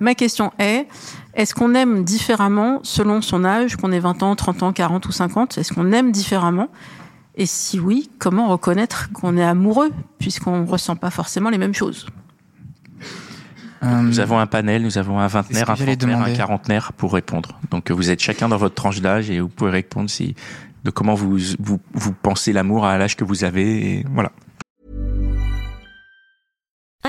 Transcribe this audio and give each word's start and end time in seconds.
Ma 0.00 0.14
question 0.14 0.52
est, 0.58 0.86
est-ce 1.34 1.54
qu'on 1.54 1.74
aime 1.74 2.04
différemment 2.04 2.80
selon 2.82 3.22
son 3.22 3.44
âge, 3.44 3.76
qu'on 3.76 3.92
ait 3.92 3.98
20 3.98 4.22
ans, 4.22 4.36
30 4.36 4.62
ans, 4.62 4.72
40 4.72 5.06
ou 5.06 5.12
50 5.12 5.58
Est-ce 5.58 5.72
qu'on 5.72 5.92
aime 5.92 6.12
différemment? 6.12 6.68
Et 7.36 7.46
si 7.46 7.78
oui, 7.78 8.10
comment 8.18 8.48
reconnaître 8.48 9.10
qu'on 9.12 9.36
est 9.36 9.44
amoureux, 9.44 9.90
puisqu'on 10.18 10.60
ne 10.60 10.66
ressent 10.66 10.96
pas 10.96 11.10
forcément 11.10 11.50
les 11.50 11.58
mêmes 11.58 11.74
choses? 11.74 12.06
Nous 13.82 14.20
avons 14.20 14.38
un 14.38 14.46
panel, 14.46 14.82
nous 14.82 14.98
avons 14.98 15.20
un 15.20 15.26
vingtenaire, 15.26 15.70
un 15.70 15.76
trentenaire, 15.76 16.22
un 16.22 16.32
quarantenaire 16.32 16.92
pour 16.92 17.12
répondre. 17.12 17.60
Donc 17.70 17.90
euh, 17.90 17.94
vous 17.94 18.10
êtes 18.10 18.20
chacun 18.20 18.48
dans 18.48 18.56
votre 18.56 18.74
tranche 18.74 19.00
d'âge 19.00 19.30
et 19.30 19.38
vous 19.38 19.48
pouvez 19.48 19.70
répondre 19.70 20.10
si 20.10 20.34
de 20.84 20.90
comment 20.90 21.14
vous 21.14 21.38
vous, 21.60 21.78
vous 21.92 22.12
pensez 22.12 22.52
l'amour 22.52 22.86
à 22.86 22.98
l'âge 22.98 23.16
que 23.16 23.24
vous 23.24 23.44
avez. 23.44 23.98
Et 23.98 24.06
voilà. 24.12 24.32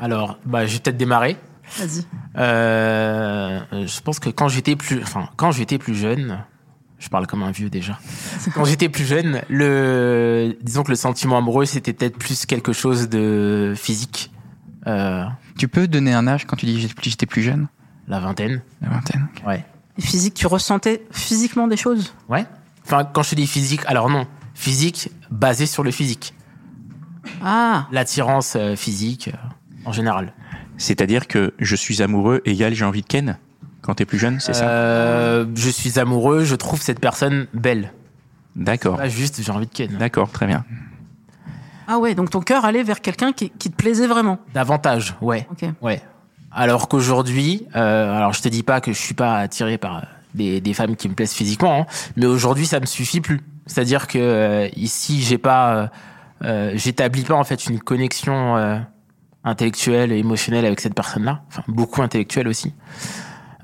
Alors, 0.00 0.38
bah, 0.44 0.66
je 0.66 0.74
vais 0.74 0.78
peut-être 0.80 0.96
démarrer. 0.96 1.36
Vas-y. 1.78 2.04
Euh, 2.36 3.60
je 3.86 4.00
pense 4.00 4.18
que 4.18 4.28
quand 4.30 4.48
j'étais 4.48 4.76
plus, 4.76 5.02
enfin, 5.02 5.28
quand 5.36 5.52
j'étais 5.52 5.78
plus 5.78 5.94
jeune, 5.94 6.42
je 6.98 7.08
parle 7.08 7.26
comme 7.26 7.42
un 7.42 7.50
vieux 7.52 7.70
déjà. 7.70 7.98
Quand 8.54 8.64
j'étais 8.64 8.88
plus 8.88 9.04
jeune, 9.04 9.42
le, 9.48 10.56
disons 10.62 10.82
que 10.82 10.90
le 10.90 10.96
sentiment 10.96 11.38
amoureux 11.38 11.64
c'était 11.66 11.92
peut-être 11.92 12.18
plus 12.18 12.44
quelque 12.46 12.72
chose 12.72 13.08
de 13.08 13.74
physique. 13.76 14.32
Euh, 14.86 15.24
Tu 15.58 15.68
peux 15.68 15.86
donner 15.86 16.12
un 16.12 16.26
âge 16.26 16.46
quand 16.46 16.56
tu 16.56 16.66
dis 16.66 16.80
j'étais 16.80 16.94
j'étais 17.02 17.26
plus 17.26 17.42
jeune? 17.42 17.68
La 18.08 18.18
vingtaine, 18.18 18.62
La 18.80 18.88
vingtaine. 18.88 19.28
ok. 19.36 19.46
ouais, 19.46 19.64
Et 19.98 20.02
physique, 20.02 20.34
tu 20.34 20.46
ressentais 20.48 21.04
physiquement 21.12 21.68
des 21.68 21.76
choses? 21.76 22.12
Ouais. 22.28 22.44
Enfin, 22.84 23.04
quand 23.04 23.22
je 23.22 23.30
te 23.30 23.34
dis 23.36 23.46
physique, 23.46 23.82
alors 23.86 24.10
non, 24.10 24.26
physique 24.54 25.10
basé 25.30 25.66
sur 25.66 25.84
le 25.84 25.90
physique, 25.92 26.34
Ah, 27.44 27.86
l'attirance 27.92 28.54
euh, 28.56 28.74
physique 28.74 29.30
en 29.84 29.92
général. 29.92 30.32
C'est-à-dire 30.78 31.26
que 31.26 31.52
je 31.58 31.76
suis 31.76 32.02
amoureux 32.02 32.40
égale 32.44 32.74
j'ai 32.74 32.84
envie 32.84 33.02
de 33.02 33.06
ken 33.06 33.38
quand 33.82 33.94
t'es 33.94 34.04
plus 34.04 34.18
jeune, 34.18 34.40
c'est 34.40 34.52
ça? 34.52 34.68
Euh, 34.68 35.46
je 35.54 35.70
suis 35.70 35.98
amoureux, 35.98 36.44
je 36.44 36.54
trouve 36.54 36.82
cette 36.82 37.00
personne 37.00 37.46
belle. 37.54 37.92
D'accord. 38.54 38.98
Pas 38.98 39.08
juste, 39.08 39.40
j'ai 39.42 39.52
envie 39.52 39.66
de 39.66 39.72
ken. 39.72 39.96
D'accord, 39.98 40.30
très 40.30 40.46
bien. 40.46 40.64
ah 41.88 41.98
ouais, 41.98 42.14
donc 42.14 42.30
ton 42.30 42.40
cœur 42.40 42.64
allait 42.64 42.82
vers 42.82 43.00
quelqu'un 43.00 43.32
qui, 43.32 43.50
qui 43.50 43.70
te 43.70 43.76
plaisait 43.76 44.06
vraiment. 44.06 44.38
Davantage, 44.52 45.14
ouais. 45.22 45.46
Ok. 45.50 45.68
Ouais. 45.80 46.02
Alors 46.52 46.88
qu'aujourd'hui, 46.88 47.66
euh, 47.74 48.16
alors 48.16 48.32
je 48.34 48.42
te 48.42 48.48
dis 48.48 48.62
pas 48.62 48.80
que 48.80 48.92
je 48.92 48.98
suis 48.98 49.14
pas 49.14 49.38
attiré 49.38 49.78
par 49.78 49.96
euh, 49.98 50.00
des, 50.34 50.60
des 50.60 50.74
femmes 50.74 50.96
qui 50.96 51.08
me 51.08 51.14
plaisent 51.14 51.32
physiquement, 51.32 51.82
hein, 51.82 51.86
mais 52.16 52.26
aujourd'hui 52.26 52.66
ça 52.66 52.80
me 52.80 52.86
suffit 52.86 53.20
plus. 53.20 53.40
C'est-à-dire 53.66 54.08
que 54.08 54.18
euh, 54.18 54.68
ici 54.76 55.22
j'ai 55.22 55.38
pas, 55.38 55.74
euh, 55.74 55.86
euh, 56.44 56.72
j'établis 56.74 57.22
pas 57.22 57.36
en 57.36 57.44
fait 57.44 57.66
une 57.66 57.80
connexion 57.80 58.82
intellectuelle 59.44 60.12
et 60.12 60.18
émotionnelle 60.18 60.64
avec 60.66 60.80
cette 60.80 60.94
personne-là, 60.94 61.42
enfin 61.48 61.62
beaucoup 61.68 62.02
intellectuelle 62.02 62.48
aussi. 62.48 62.74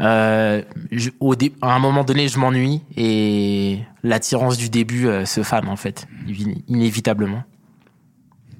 Euh, 0.00 0.62
je- 0.90 1.10
au 1.20 1.34
dé- 1.36 1.54
à 1.62 1.74
un 1.74 1.78
moment 1.78 2.04
donné, 2.04 2.28
je 2.28 2.38
m'ennuie 2.38 2.82
et 2.96 3.80
l'attirance 4.02 4.58
du 4.58 4.68
début 4.68 5.06
euh, 5.06 5.24
se 5.24 5.42
fane 5.42 5.68
en 5.68 5.76
fait, 5.76 6.06
iné- 6.26 6.62
inévitablement. 6.68 7.44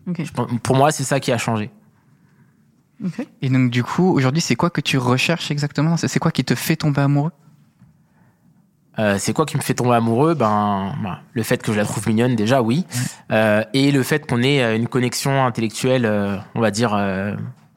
Ok. 0.09 0.23
Je 0.25 0.33
pense- 0.33 0.51
Pour 0.63 0.77
moi, 0.77 0.93
c'est 0.93 1.05
ça 1.05 1.21
qui 1.21 1.33
a 1.33 1.39
changé. 1.39 1.71
ok. 3.05 3.27
Et 3.43 3.49
donc 3.51 3.71
du 3.71 3.83
coup, 3.85 4.13
aujourd'hui, 4.15 4.41
c'est 4.41 4.57
quoi 4.57 4.71
que 4.71 4.81
tu 4.81 4.97
recherches 4.99 5.51
exactement? 5.51 5.97
C'est 5.99 6.09
c'est 6.09 6.19
quoi 6.21 6.31
qui 6.31 6.45
te 6.45 6.55
fait 6.55 6.77
tomber 6.77 7.01
amoureux? 7.03 7.33
Euh, 8.99 9.17
c'est 9.19 9.33
quoi 9.33 9.45
qui 9.45 9.57
me 9.57 9.63
fait 9.63 9.75
tomber 9.75 9.95
amoureux? 9.95 10.35
Ben, 10.35 10.95
bah, 11.03 11.21
le 11.35 11.43
fait 11.43 11.63
que 11.63 11.73
je 11.73 11.77
la 11.79 11.85
trouve 11.85 12.07
mignonne 12.09 12.35
déjà, 12.37 12.63
oui, 12.63 12.85
Euh, 13.31 13.63
et 13.75 13.91
le 13.93 14.03
fait 14.03 14.27
qu'on 14.27 14.43
ait 14.43 14.63
euh, 14.63 14.77
une 14.77 14.89
connexion 14.89 15.45
intellectuelle, 15.45 16.07
euh, 16.07 16.37
on 16.55 16.61
va 16.61 16.71
dire, 16.71 16.95
euh, 16.95 17.35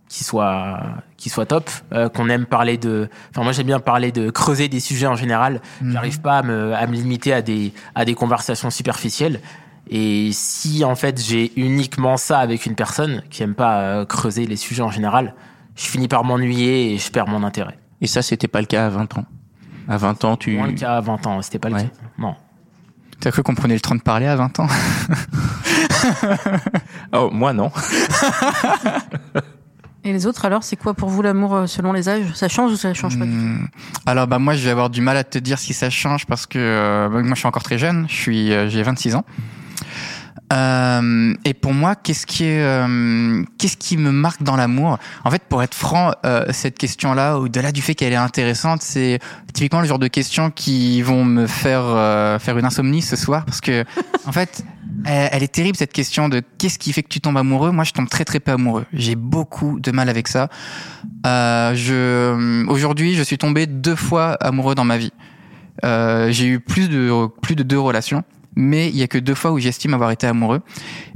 qui 0.08 0.24
soit 0.24 0.80
qui 1.18 1.30
soit 1.30 1.46
top, 1.46 1.70
euh, 1.94 2.08
qu'on 2.10 2.30
aime 2.30 2.46
parler 2.46 2.78
de. 2.78 3.10
Enfin, 3.32 3.44
moi 3.44 3.52
j'aime 3.52 3.68
bien 3.68 3.80
parler 3.80 4.12
de 4.12 4.30
creuser 4.30 4.68
des 4.70 4.80
sujets 4.80 5.08
en 5.08 5.16
général. 5.16 5.62
J'arrive 5.86 6.22
pas 6.22 6.38
à 6.40 6.44
me, 6.44 6.74
à 6.74 6.88
me 6.88 6.94
limiter 6.94 7.34
à 7.34 7.42
des 7.42 7.74
à 7.96 8.06
des 8.06 8.16
conversations 8.16 8.70
superficielles. 8.70 9.40
Et 9.92 10.30
si 10.32 10.84
en 10.86 10.96
fait 10.96 11.20
j'ai 11.22 11.52
uniquement 11.60 12.16
ça 12.18 12.40
avec 12.40 12.66
une 12.66 12.76
personne 12.76 13.24
qui 13.30 13.44
aime 13.44 13.56
pas 13.56 13.82
euh, 13.82 14.06
creuser 14.06 14.46
les 14.46 14.56
sujets 14.56 14.84
en 14.84 14.92
général, 14.92 15.34
je 15.76 15.86
finis 15.86 16.08
par 16.08 16.24
m'ennuyer 16.24 16.94
et 16.94 16.98
je 16.98 17.12
perds 17.12 17.28
mon 17.28 17.44
intérêt. 17.44 17.78
Et 18.02 18.08
ça, 18.08 18.22
c'était 18.22 18.48
pas 18.48 18.62
le 18.62 18.68
cas 18.68 18.86
à 18.86 18.90
20 18.90 19.18
ans? 19.18 19.26
À 19.90 19.98
20 19.98 20.24
ans, 20.24 20.38
tu. 20.38 20.56
Moins 20.56 20.68
le 20.68 20.74
cas 20.74 20.96
à 20.98 21.02
20 21.02 21.28
ans, 21.28 21.42
c'était 21.42 21.60
pas 21.60 21.68
le 21.70 21.76
Ouais. 21.76 21.84
cas. 21.84 21.90
Non. 22.18 22.36
T'as 23.20 23.32
cru 23.32 23.44
qu'on 23.44 23.56
prenait 23.56 23.74
le 23.74 23.82
temps 23.82 23.96
de 23.96 24.02
parler 24.02 24.28
à 24.28 24.38
20 24.38 24.58
ans 24.62 24.68
Oh, 27.14 27.30
moi 27.34 27.52
non. 27.52 27.70
Et 30.06 30.14
les 30.14 30.26
autres 30.26 30.46
alors, 30.46 30.64
c'est 30.64 30.78
quoi 30.78 30.94
pour 30.94 31.10
vous 31.10 31.22
l'amour 31.22 31.54
euh, 31.54 31.68
selon 31.68 31.92
les 31.92 32.08
âges? 32.08 32.32
Ça 32.34 32.48
change 32.48 32.72
ou 32.72 32.78
ça 32.78 32.94
change 32.94 33.20
pas 33.20 33.26
du 33.26 33.32
tout? 33.32 33.38
Hmm. 33.38 33.68
Alors 34.06 34.28
bah 34.28 34.40
moi 34.40 34.56
je 34.56 34.64
vais 34.64 34.70
avoir 34.70 34.90
du 34.90 35.02
mal 35.02 35.18
à 35.18 35.26
te 35.26 35.38
dire 35.38 35.60
si 35.60 35.74
ça 35.74 35.90
change 35.90 36.26
parce 36.26 36.46
que 36.46 36.58
euh, 36.58 37.10
bah, 37.10 37.22
moi 37.22 37.34
je 37.34 37.40
suis 37.40 37.48
encore 37.48 37.64
très 37.64 37.78
jeune, 37.78 38.06
je 38.08 38.16
suis 38.16 38.54
euh, 38.54 38.70
j'ai 38.70 38.82
26 38.82 39.16
ans. 39.16 39.26
Euh, 40.52 41.34
et 41.46 41.54
pour 41.54 41.74
moi, 41.74 41.96
qu'est-ce 41.96 42.26
qui 42.26 42.46
est, 42.46 42.62
euh, 42.62 43.44
qu'est-ce 43.58 43.78
qui 43.78 43.98
me 43.98 44.12
marque 44.12 44.42
dans 44.42 44.56
l'amour? 44.56 44.98
En 45.24 45.32
fait, 45.32 45.44
pour 45.48 45.62
être 45.62 45.76
franc, 45.76 46.12
euh, 46.26 46.46
cette 46.52 46.78
question-là, 46.78 47.38
au-delà 47.38 47.72
du 47.72 47.82
fait 47.82 47.94
qu'elle 47.94 48.14
est 48.14 48.18
intéressante, 48.18 48.82
c'est 48.82 49.20
typiquement 49.54 49.82
le 49.82 49.88
genre 49.88 50.00
de 50.00 50.08
questions 50.08 50.50
qui 50.50 51.02
vont 51.02 51.24
me 51.24 51.46
faire 51.46 51.84
euh, 51.84 52.40
faire 52.40 52.58
une 52.58 52.66
insomnie 52.66 53.02
ce 53.02 53.16
soir 53.16 53.46
parce 53.46 53.62
que 53.62 53.86
en 54.26 54.32
fait, 54.32 54.64
elle, 55.06 55.30
elle 55.32 55.44
est 55.44 55.54
terrible 55.54 55.78
cette 55.78 55.94
question 55.94 56.30
de 56.30 56.42
qu'est-ce 56.58 56.80
qui 56.80 56.94
fait 56.94 57.04
que 57.04 57.10
tu 57.10 57.22
tombes 57.22 57.38
amoureux? 57.38 57.72
Moi, 57.72 57.84
je 57.84 57.92
tombe 57.92 58.10
très 58.10 58.26
très 58.26 58.40
peu 58.40 58.52
amoureux. 58.52 58.86
J'ai 58.92 59.16
beaucoup 59.16 59.80
de 59.80 59.92
mal 59.92 60.10
avec 60.10 60.28
ça. 60.28 60.50
Euh, 61.26 61.74
je 61.76 62.66
aujourd'hui, 62.68 63.16
je 63.16 63.24
suis 63.24 63.38
tombé 63.38 63.68
deux 63.68 63.96
fois 63.96 64.34
amoureux 64.42 64.76
dans 64.76 64.86
ma 64.86 64.98
vie. 64.98 65.14
Euh, 65.86 66.32
j'ai 66.32 66.48
eu 66.48 66.60
plus 66.60 66.90
de 66.90 67.28
plus 67.42 67.56
de 67.56 67.64
deux 67.64 67.80
relations, 67.80 68.24
mais 68.56 68.90
il 68.90 68.96
y 68.96 69.04
a 69.04 69.08
que 69.08 69.18
deux 69.18 69.36
fois 69.36 69.52
où 69.52 69.60
j'estime 69.60 69.94
avoir 69.94 70.12
été 70.12 70.28
amoureux. 70.28 70.62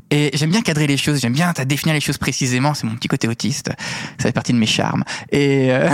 Et 0.09 0.29
j'aime 0.35 0.51
bien 0.51 0.61
cadrer 0.61 0.85
les 0.85 0.97
choses, 0.97 1.19
j'aime 1.21 1.33
bien 1.33 1.51
définir 1.66 1.95
les 1.95 2.01
choses 2.01 2.19
précisément. 2.19 2.75
C'est 2.75 2.85
mon 2.85 2.94
petit 2.95 3.07
côté 3.07 3.27
autiste, 3.27 3.71
ça 4.19 4.23
fait 4.27 4.31
partie 4.31 4.53
de 4.53 4.59
mes 4.59 4.67
charmes. 4.67 5.03
Et 5.31 5.69
euh, 5.72 5.89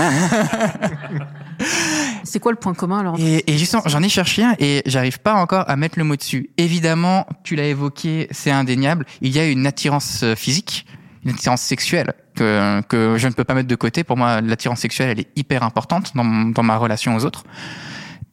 C'est 2.23 2.39
quoi 2.39 2.51
le 2.51 2.57
point 2.57 2.73
commun 2.73 2.99
alors 2.99 3.15
et, 3.17 3.43
et 3.47 3.57
justement, 3.57 3.81
j'en 3.85 4.03
ai 4.03 4.09
cherché 4.09 4.43
un 4.43 4.55
et 4.59 4.81
j'arrive 4.85 5.19
pas 5.19 5.35
encore 5.35 5.69
à 5.69 5.75
mettre 5.75 5.97
le 5.97 6.03
mot 6.03 6.15
dessus. 6.15 6.49
Évidemment, 6.57 7.25
tu 7.43 7.55
l'as 7.55 7.67
évoqué, 7.67 8.27
c'est 8.31 8.51
indéniable. 8.51 9.05
Il 9.21 9.31
y 9.31 9.39
a 9.39 9.45
une 9.45 9.65
attirance 9.65 10.23
euh, 10.23 10.35
physique, 10.35 10.85
une 11.23 11.31
attirance 11.31 11.61
sexuelle 11.61 12.13
que, 12.35 12.81
que 12.89 13.15
je 13.17 13.27
ne 13.27 13.33
peux 13.33 13.43
pas 13.43 13.53
mettre 13.53 13.67
de 13.67 13.75
côté. 13.75 14.03
Pour 14.03 14.17
moi, 14.17 14.41
l'attirance 14.41 14.79
sexuelle, 14.79 15.09
elle 15.09 15.19
est 15.21 15.29
hyper 15.35 15.63
importante 15.63 16.11
dans, 16.15 16.25
dans 16.25 16.63
ma 16.63 16.77
relation 16.77 17.15
aux 17.15 17.25
autres. 17.25 17.43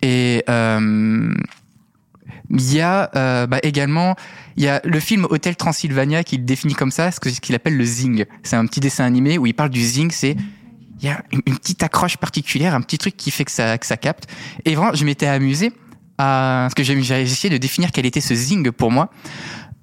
Et 0.02 0.44
euh, 0.50 1.32
il 2.50 2.74
y 2.74 2.80
a 2.80 3.10
euh, 3.16 3.46
bah, 3.46 3.58
également 3.62 4.14
il 4.56 4.64
y 4.64 4.68
a 4.68 4.80
le 4.84 5.00
film 5.00 5.26
Hôtel 5.28 5.56
Transylvania 5.56 6.24
qui 6.24 6.36
le 6.38 6.44
définit 6.44 6.74
comme 6.74 6.90
ça, 6.90 7.10
ce 7.10 7.20
qu'il 7.20 7.54
appelle 7.54 7.76
le 7.76 7.84
zing. 7.84 8.24
C'est 8.42 8.56
un 8.56 8.66
petit 8.66 8.80
dessin 8.80 9.04
animé 9.04 9.38
où 9.38 9.46
il 9.46 9.54
parle 9.54 9.70
du 9.70 9.80
zing. 9.80 10.10
C'est 10.10 10.36
il 11.00 11.04
y 11.04 11.08
a 11.08 11.22
une, 11.30 11.42
petite 11.42 11.82
accroche 11.82 12.16
particulière, 12.16 12.74
un 12.74 12.80
petit 12.80 12.96
truc 12.96 13.16
qui 13.16 13.30
fait 13.30 13.44
que 13.44 13.50
ça 13.50 13.76
que 13.76 13.86
ça 13.86 13.96
capte. 13.96 14.26
Et 14.64 14.74
vraiment, 14.74 14.94
je 14.94 15.04
m'étais 15.04 15.26
amusé 15.26 15.72
à 16.18 16.64
parce 16.64 16.74
que 16.74 16.82
j'ai 16.82 17.20
essayé 17.20 17.50
de 17.50 17.58
définir 17.58 17.90
quel 17.92 18.06
était 18.06 18.22
ce 18.22 18.34
zing 18.34 18.70
pour 18.70 18.90
moi. 18.90 19.10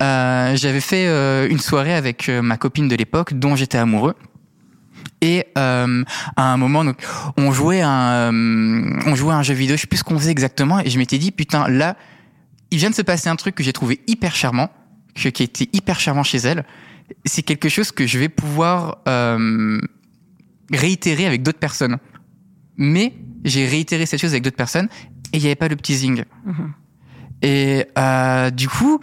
Euh, 0.01 0.55
J'avais 0.55 0.81
fait 0.81 1.07
euh, 1.07 1.47
une 1.49 1.59
soirée 1.59 1.93
avec 1.93 2.29
euh, 2.29 2.41
ma 2.41 2.57
copine 2.57 2.87
de 2.87 2.95
l'époque 2.95 3.33
dont 3.33 3.55
j'étais 3.55 3.77
amoureux. 3.77 4.15
Et 5.21 5.45
euh, 5.57 6.03
à 6.35 6.53
un 6.53 6.57
moment, 6.57 6.83
donc, 6.83 6.97
on 7.37 7.51
jouait 7.51 7.81
un, 7.81 8.31
on 9.05 9.15
jouait 9.15 9.33
à 9.33 9.37
un 9.37 9.43
jeu 9.43 9.53
vidéo. 9.53 9.75
Je 9.75 9.81
sais 9.81 9.87
plus 9.87 9.97
ce 9.97 10.03
qu'on 10.03 10.17
faisait 10.17 10.31
exactement, 10.31 10.79
et 10.79 10.89
je 10.89 10.97
m'étais 10.97 11.17
dit 11.17 11.31
putain, 11.31 11.67
là, 11.69 11.95
il 12.73 12.79
vient 12.79 12.89
de 12.89 12.95
se 12.95 13.03
passer 13.03 13.29
un 13.29 13.35
truc 13.35 13.53
que 13.53 13.63
j'ai 13.63 13.71
trouvé 13.71 14.01
hyper 14.07 14.35
charmant, 14.35 14.71
que, 15.13 15.29
qui 15.29 15.43
était 15.43 15.69
hyper 15.73 15.99
charmant 15.99 16.23
chez 16.23 16.39
elle. 16.39 16.65
C'est 17.23 17.43
quelque 17.43 17.69
chose 17.69 17.91
que 17.91 18.07
je 18.07 18.17
vais 18.17 18.29
pouvoir 18.29 18.97
euh, 19.07 19.79
réitérer 20.71 21.27
avec 21.27 21.43
d'autres 21.43 21.59
personnes. 21.59 21.99
Mais 22.77 23.13
j'ai 23.43 23.67
réitéré 23.67 24.07
cette 24.07 24.19
chose 24.19 24.31
avec 24.31 24.41
d'autres 24.41 24.57
personnes 24.57 24.89
et 25.31 25.37
il 25.37 25.41
n'y 25.41 25.45
avait 25.45 25.55
pas 25.55 25.67
le 25.67 25.75
petit 25.75 25.95
zing. 25.97 26.23
Et 27.43 27.85
euh, 27.95 28.49
du 28.49 28.67
coup, 28.67 28.99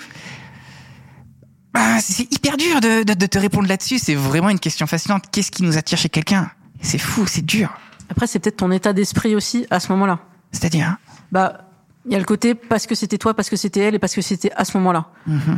bah, 1.73 2.01
c'est 2.01 2.33
hyper 2.33 2.57
dur 2.57 2.81
de, 2.81 3.05
de, 3.05 3.15
de 3.15 3.27
te 3.27 3.39
répondre 3.39 3.69
là-dessus. 3.69 4.01
C'est 4.01 4.17
vraiment 4.17 4.49
une 4.49 4.59
question 4.59 4.89
fascinante. 4.89 5.27
Qu'est-ce 5.31 5.53
qui 5.53 5.63
nous 5.63 5.79
attire 5.79 5.99
chez 5.99 6.09
quelqu'un? 6.09 6.51
C'est 6.83 6.99
fou, 6.99 7.25
c'est 7.29 7.47
dur. 7.47 7.73
Après, 8.09 8.27
c'est 8.27 8.41
peut-être 8.41 8.57
ton 8.57 8.73
état 8.73 8.93
d'esprit 8.93 9.37
aussi 9.37 9.65
à 9.71 9.79
ce 9.79 9.93
moment-là. 9.93 10.19
C'est-à-dire? 10.51 10.97
Bah, 11.31 11.70
il 12.07 12.13
y 12.13 12.15
a 12.15 12.19
le 12.19 12.25
côté 12.25 12.55
parce 12.55 12.87
que 12.87 12.95
c'était 12.95 13.19
toi, 13.19 13.35
parce 13.35 13.51
que 13.51 13.57
c'était 13.57 13.81
elle 13.81 13.95
et 13.95 13.99
parce 13.99 14.15
que 14.15 14.23
c'était 14.23 14.53
à 14.53 14.65
ce 14.65 14.77
moment-là. 14.79 15.09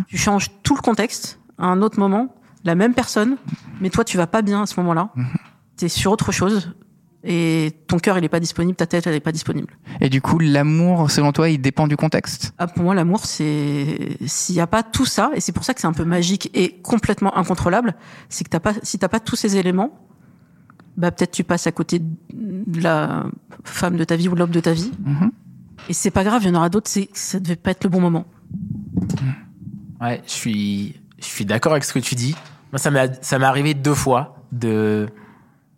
Tu 0.09 0.19
changes 0.19 0.51
tout 0.63 0.75
le 0.75 0.81
contexte 0.81 1.39
à 1.59 1.67
un 1.67 1.83
autre 1.83 1.99
moment, 1.99 2.35
la 2.65 2.75
même 2.75 2.95
personne, 2.95 3.37
mais 3.81 3.91
toi, 3.91 4.05
tu 4.05 4.17
vas 4.17 4.27
pas 4.27 4.43
bien 4.43 4.63
à 4.63 4.67
ce 4.67 4.79
moment-là. 4.81 5.11
T'es 5.77 5.89
sur 5.89 6.13
autre 6.13 6.33
chose 6.33 6.75
et 7.25 7.73
ton 7.87 7.99
cœur, 7.99 8.19
il 8.19 8.25
est 8.25 8.29
pas 8.29 8.41
disponible, 8.41 8.75
ta 8.75 8.87
tête, 8.87 9.07
elle 9.07 9.15
est 9.15 9.21
pas 9.21 9.31
disponible. 9.31 9.73
Et 10.01 10.09
du 10.09 10.21
coup, 10.21 10.41
l'amour, 10.41 11.09
selon 11.09 11.31
toi, 11.31 11.49
il 11.49 11.61
dépend 11.61 11.87
du 11.87 11.97
contexte? 11.97 12.53
Ah, 12.59 12.67
pour 12.67 12.83
moi, 12.83 12.97
l'amour, 12.97 13.27
c'est 13.27 14.17
s'il 14.27 14.57
y 14.57 14.61
a 14.61 14.67
pas 14.67 14.83
tout 14.83 15.07
ça, 15.07 15.31
et 15.35 15.41
c'est 15.41 15.53
pour 15.53 15.63
ça 15.63 15.73
que 15.73 15.81
c'est 15.81 15.87
un 15.87 15.93
peu 15.93 16.05
magique 16.05 16.51
et 16.53 16.81
complètement 16.83 17.37
incontrôlable, 17.37 17.95
c'est 18.29 18.43
que 18.43 18.51
t'as 18.51 18.59
pas, 18.59 18.75
si 18.83 18.99
t'as 18.99 19.09
pas 19.09 19.21
tous 19.21 19.37
ces 19.37 19.57
éléments, 19.57 20.01
bah 20.97 21.13
peut-être 21.13 21.31
tu 21.31 21.45
passes 21.45 21.69
à 21.69 21.73
côté 21.73 22.01
de 22.01 22.81
la 22.81 23.27
femme 23.63 23.97
de 23.97 24.05
ta 24.05 24.17
vie 24.17 24.29
ou 24.29 24.35
de 24.35 24.41
l'homme 24.41 24.51
de 24.51 24.61
ta 24.61 24.73
vie. 24.73 24.91
Et 25.89 25.93
c'est 25.93 26.11
pas 26.11 26.25
grave, 26.25 26.43
il 26.45 26.49
y 26.49 26.51
en 26.51 26.55
aura 26.55 26.69
d'autres. 26.69 26.91
Ça 27.13 27.41
devait 27.41 27.57
pas 27.57 27.73
être 27.73 27.85
le 27.85 27.91
bon 27.91 28.01
moment. 28.01 28.25
Ouais, 30.01 30.23
je 30.27 30.31
suis, 30.33 31.01
je 31.19 31.25
suis 31.25 31.45
d'accord 31.45 31.73
avec 31.73 31.85
ce 31.85 31.93
que 31.93 31.99
tu 31.99 32.15
dis. 32.15 32.35
Moi, 32.73 32.79
ça 32.79 32.91
m'est, 32.91 33.45
arrivé 33.45 33.75
deux 33.75 33.95
fois 33.95 34.37
de 34.53 35.09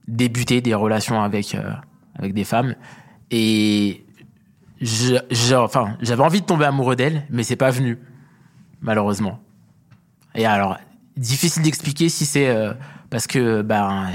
débuter 0.09 0.61
des 0.61 0.75
relations 0.75 1.23
avec, 1.23 1.55
euh, 1.55 1.73
avec 2.19 2.35
des 2.35 2.45
femmes. 2.45 2.75
Et 3.31 4.05
je, 4.81 5.17
je- 5.31 5.97
j'avais 6.01 6.23
envie 6.23 6.41
de 6.41 6.47
tomber 6.47 6.65
amoureux 6.67 6.97
d'elles, 6.97 7.25
mais 7.31 7.43
c'est 7.43 7.57
pas 7.57 7.71
venu, 7.71 7.99
malheureusement. 8.81 9.41
Et 10.35 10.47
alors, 10.47 10.79
difficile 11.17 11.63
d'expliquer 11.63 12.09
si 12.09 12.27
c'est 12.27 12.49
euh, 12.49 12.75
parce 13.11 13.27
que 13.27 13.63
ben 13.63 14.09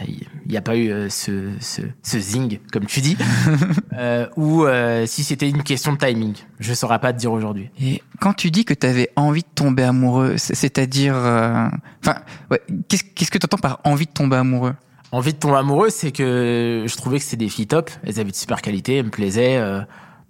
n'y 0.51 0.57
a 0.57 0.61
pas 0.61 0.75
eu 0.75 0.89
euh, 0.89 1.09
ce, 1.09 1.51
ce, 1.59 1.81
ce 2.03 2.19
zing, 2.19 2.59
comme 2.71 2.85
tu 2.85 3.01
dis, 3.01 3.15
euh, 3.93 4.27
ou 4.37 4.63
euh, 4.63 5.05
si 5.05 5.23
c'était 5.23 5.49
une 5.49 5.63
question 5.63 5.93
de 5.93 5.97
timing. 5.97 6.33
Je 6.59 6.73
saurais 6.73 6.99
pas 6.99 7.13
te 7.13 7.17
dire 7.19 7.31
aujourd'hui. 7.31 7.69
Et 7.81 8.01
quand 8.19 8.33
tu 8.33 8.51
dis 8.51 8.65
que 8.65 8.73
tu 8.73 8.87
avais 8.87 9.09
envie 9.15 9.41
de 9.41 9.47
tomber 9.53 9.83
amoureux, 9.83 10.35
c'est- 10.37 10.55
c'est-à-dire, 10.55 11.13
enfin, 11.15 12.15
ouais, 12.51 12.61
qu'est-ce 12.87 13.29
que 13.31 13.37
tu 13.37 13.45
entends 13.45 13.57
par 13.57 13.79
envie 13.83 14.05
de 14.05 14.11
tomber 14.11 14.37
amoureux? 14.37 14.73
Envie 15.11 15.33
de 15.33 15.37
tomber 15.39 15.57
amoureux, 15.57 15.89
c'est 15.89 16.11
que 16.11 16.85
je 16.87 16.95
trouvais 16.95 17.17
que 17.19 17.23
c'était 17.23 17.37
des 17.45 17.49
filles 17.49 17.67
top. 17.67 17.89
Elles 18.03 18.19
avaient 18.19 18.31
de 18.31 18.35
super 18.35 18.61
qualité, 18.61 18.97
elles 18.97 19.05
me 19.05 19.09
plaisaient, 19.11 19.59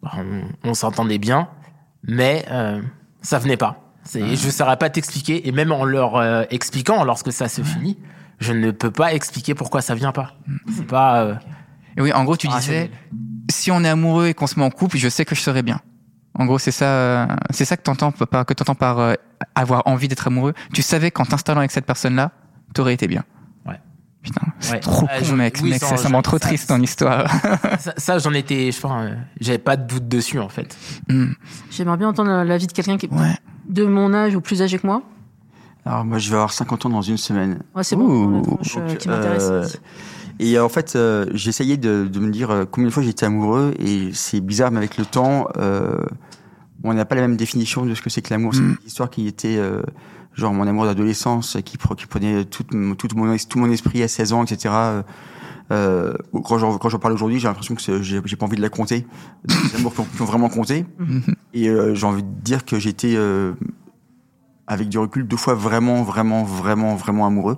bah, 0.01 0.11
on, 0.17 0.69
on 0.69 0.73
s'entendait 0.73 1.17
bien, 1.17 1.49
mais 2.07 2.45
ça 3.21 3.39
venait 3.39 3.57
pas. 3.57 3.83
C'est- 4.03 4.35
Je 4.35 4.45
ne 4.47 4.51
saurais 4.51 4.77
pas 4.77 4.89
t'expliquer, 4.89 5.47
et 5.47 5.51
même 5.51 5.71
en 5.71 5.83
leur 5.85 6.21
expliquant, 6.53 7.03
lorsque 7.03 7.31
ça 7.31 7.47
se 7.49 7.61
finit, 7.61 7.97
je 8.39 8.53
ne 8.53 8.71
peux 8.71 8.91
pas 8.91 9.13
expliquer 9.13 9.53
pourquoi 9.55 9.81
ça 9.81 9.95
vient 9.95 10.11
pas. 10.11 10.33
C'est 10.75 10.85
pas. 10.87 11.21
euh, 11.23 11.35
Et 11.97 12.01
oui, 12.01 12.13
en 12.13 12.23
gros, 12.23 12.37
tu 12.37 12.47
rationnel. 12.47 12.87
disais, 12.89 12.99
si 13.51 13.71
on 13.71 13.83
est 13.83 13.89
amoureux 13.89 14.27
et 14.27 14.33
qu'on 14.33 14.47
se 14.47 14.57
met 14.59 14.65
en 14.65 14.69
couple, 14.69 14.97
je 14.97 15.09
sais 15.09 15.25
que 15.25 15.35
je 15.35 15.41
serai 15.41 15.61
bien. 15.63 15.79
En 16.35 16.45
gros, 16.45 16.59
c'est 16.59 16.71
ça, 16.71 16.85
euh, 16.85 17.27
c'est 17.49 17.65
ça 17.65 17.75
que 17.75 17.81
t'entends 17.81 18.11
par 18.11 18.45
que 18.45 18.53
t'entends 18.53 18.75
par 18.75 18.99
euh, 18.99 19.13
avoir 19.55 19.83
envie 19.87 20.07
d'être 20.07 20.27
amoureux. 20.27 20.53
Tu 20.73 20.81
savais 20.81 21.11
qu'en 21.11 21.25
t'installant 21.25 21.59
avec 21.59 21.71
cette 21.71 21.85
personne-là, 21.85 22.31
t'aurais 22.73 22.93
été 22.93 23.07
bien. 23.07 23.23
Ouais. 23.65 23.79
Putain, 24.21 24.41
c'est 24.59 24.73
Ouais. 24.73 24.79
trop 24.79 25.05
Euh, 25.11 25.19
con, 25.19 25.25
je- 25.25 25.35
mec. 25.35 25.59
oui, 25.63 25.71
mec, 25.71 25.79
sans- 25.81 25.89
ça, 25.89 25.97
ça 25.97 26.03
je- 26.03 26.09
me 26.09 26.15
rend 26.15 26.21
trop 26.21 26.37
ça- 26.37 26.47
triste 26.47 26.69
ton 26.69 26.79
histoire. 26.81 27.27
ça, 27.79 27.93
ça, 27.97 28.19
j'en 28.19 28.31
étais. 28.33 28.71
Je 28.71 28.79
pense, 28.79 28.91
euh, 29.05 29.15
j'avais 29.41 29.57
pas 29.57 29.75
de 29.75 29.85
doute 29.85 30.07
dessus 30.07 30.39
en 30.39 30.47
fait. 30.49 30.77
Hmm, 31.09 31.31
J'aimerais 31.71 31.97
bien 31.97 32.07
entendre 32.07 32.43
l'avis 32.43 32.67
de 32.67 32.71
quelqu'un 32.71 32.97
qui 32.97 33.07
est 33.07 33.13
ouais. 33.13 33.35
de 33.67 33.83
mon 33.85 34.13
âge 34.13 34.35
ou 34.35 34.39
plus 34.41 34.61
âgé 34.61 34.77
que 34.79 34.87
moi. 34.87 35.01
Alors 35.85 36.05
moi 36.05 36.17
je 36.19 36.29
vais 36.29 36.35
avoir 36.35 36.51
50 36.53 36.85
ans 36.85 36.89
dans 36.89 37.01
une 37.01 37.17
semaine. 37.17 37.61
Ouais, 37.75 37.83
c'est 37.83 37.95
bon, 37.95 38.37
la 38.37 38.41
tranche 38.41 38.75
Donc, 38.75 38.97
qui 38.97 39.07
m'intéresse. 39.09 39.79
Et 40.41 40.57
euh, 40.57 40.63
en 40.63 40.69
fait, 40.69 40.93
euh, 40.95 41.25
j'essayais 41.33 41.75
de, 41.77 42.05
de 42.05 42.19
me 42.19 42.31
dire 42.31 42.49
euh, 42.51 42.65
combien 42.69 42.87
de 42.87 42.93
fois 42.93 43.03
j'étais 43.03 43.25
amoureux 43.25 43.73
et 43.79 44.11
c'est 44.13 44.39
bizarre, 44.39 44.71
mais 44.71 44.77
avec 44.77 44.97
le 44.97 45.05
temps, 45.05 45.47
euh, 45.57 45.97
on 46.83 46.93
n'a 46.93 47.03
pas 47.05 47.15
la 47.15 47.21
même 47.21 47.35
définition 47.35 47.85
de 47.85 47.93
ce 47.93 48.01
que 48.01 48.09
c'est 48.09 48.21
que 48.21 48.33
l'amour. 48.33 48.53
C'est 48.55 48.61
Mm. 48.61 48.77
une 48.81 48.87
histoire 48.87 49.09
qui 49.09 49.27
était 49.27 49.57
euh, 49.57 49.81
genre 50.35 50.53
mon 50.53 50.65
amour 50.67 50.85
d'adolescence, 50.85 51.57
qui, 51.65 51.75
pre- 51.77 51.95
qui 51.95 52.05
prenait 52.05 52.45
tout, 52.45 52.63
mon- 52.71 52.95
tout, 52.95 53.09
mon, 53.15 53.33
es- 53.33 53.47
tout 53.49 53.59
mon 53.59 53.69
esprit 53.69 54.01
à 54.01 54.07
16 54.07 54.31
ans, 54.33 54.43
etc. 54.45 54.73
Quand 55.69 56.57
j'en 56.57 56.77
quand 56.77 56.97
parle 56.97 57.13
aujourd'hui, 57.13 57.39
j'ai 57.39 57.47
l'impression 57.47 57.75
que 57.75 57.81
c'est- 57.81 58.01
j'ai 58.01 58.21
pas 58.37 58.45
envie 58.45 58.55
de 58.57 58.61
la 58.61 58.69
compter. 58.69 59.05
Des 59.45 59.75
amours 59.75 59.93
qui 59.93 60.01
ont, 60.21 60.25
vraiment 60.25 60.49
compté. 60.49 60.85
Et 61.53 61.69
euh, 61.69 61.93
j'ai 61.95 62.05
envie 62.05 62.23
de 62.23 62.29
dire 62.41 62.65
que 62.65 62.79
j'étais, 62.79 63.15
avec 64.69 64.87
du 64.87 64.97
recul, 64.97 65.27
deux 65.27 65.35
fois 65.37 65.55
vraiment, 65.55 66.03
vraiment, 66.03 66.43
vraiment, 66.43 66.95
vraiment 66.95 67.25
amoureux. 67.25 67.57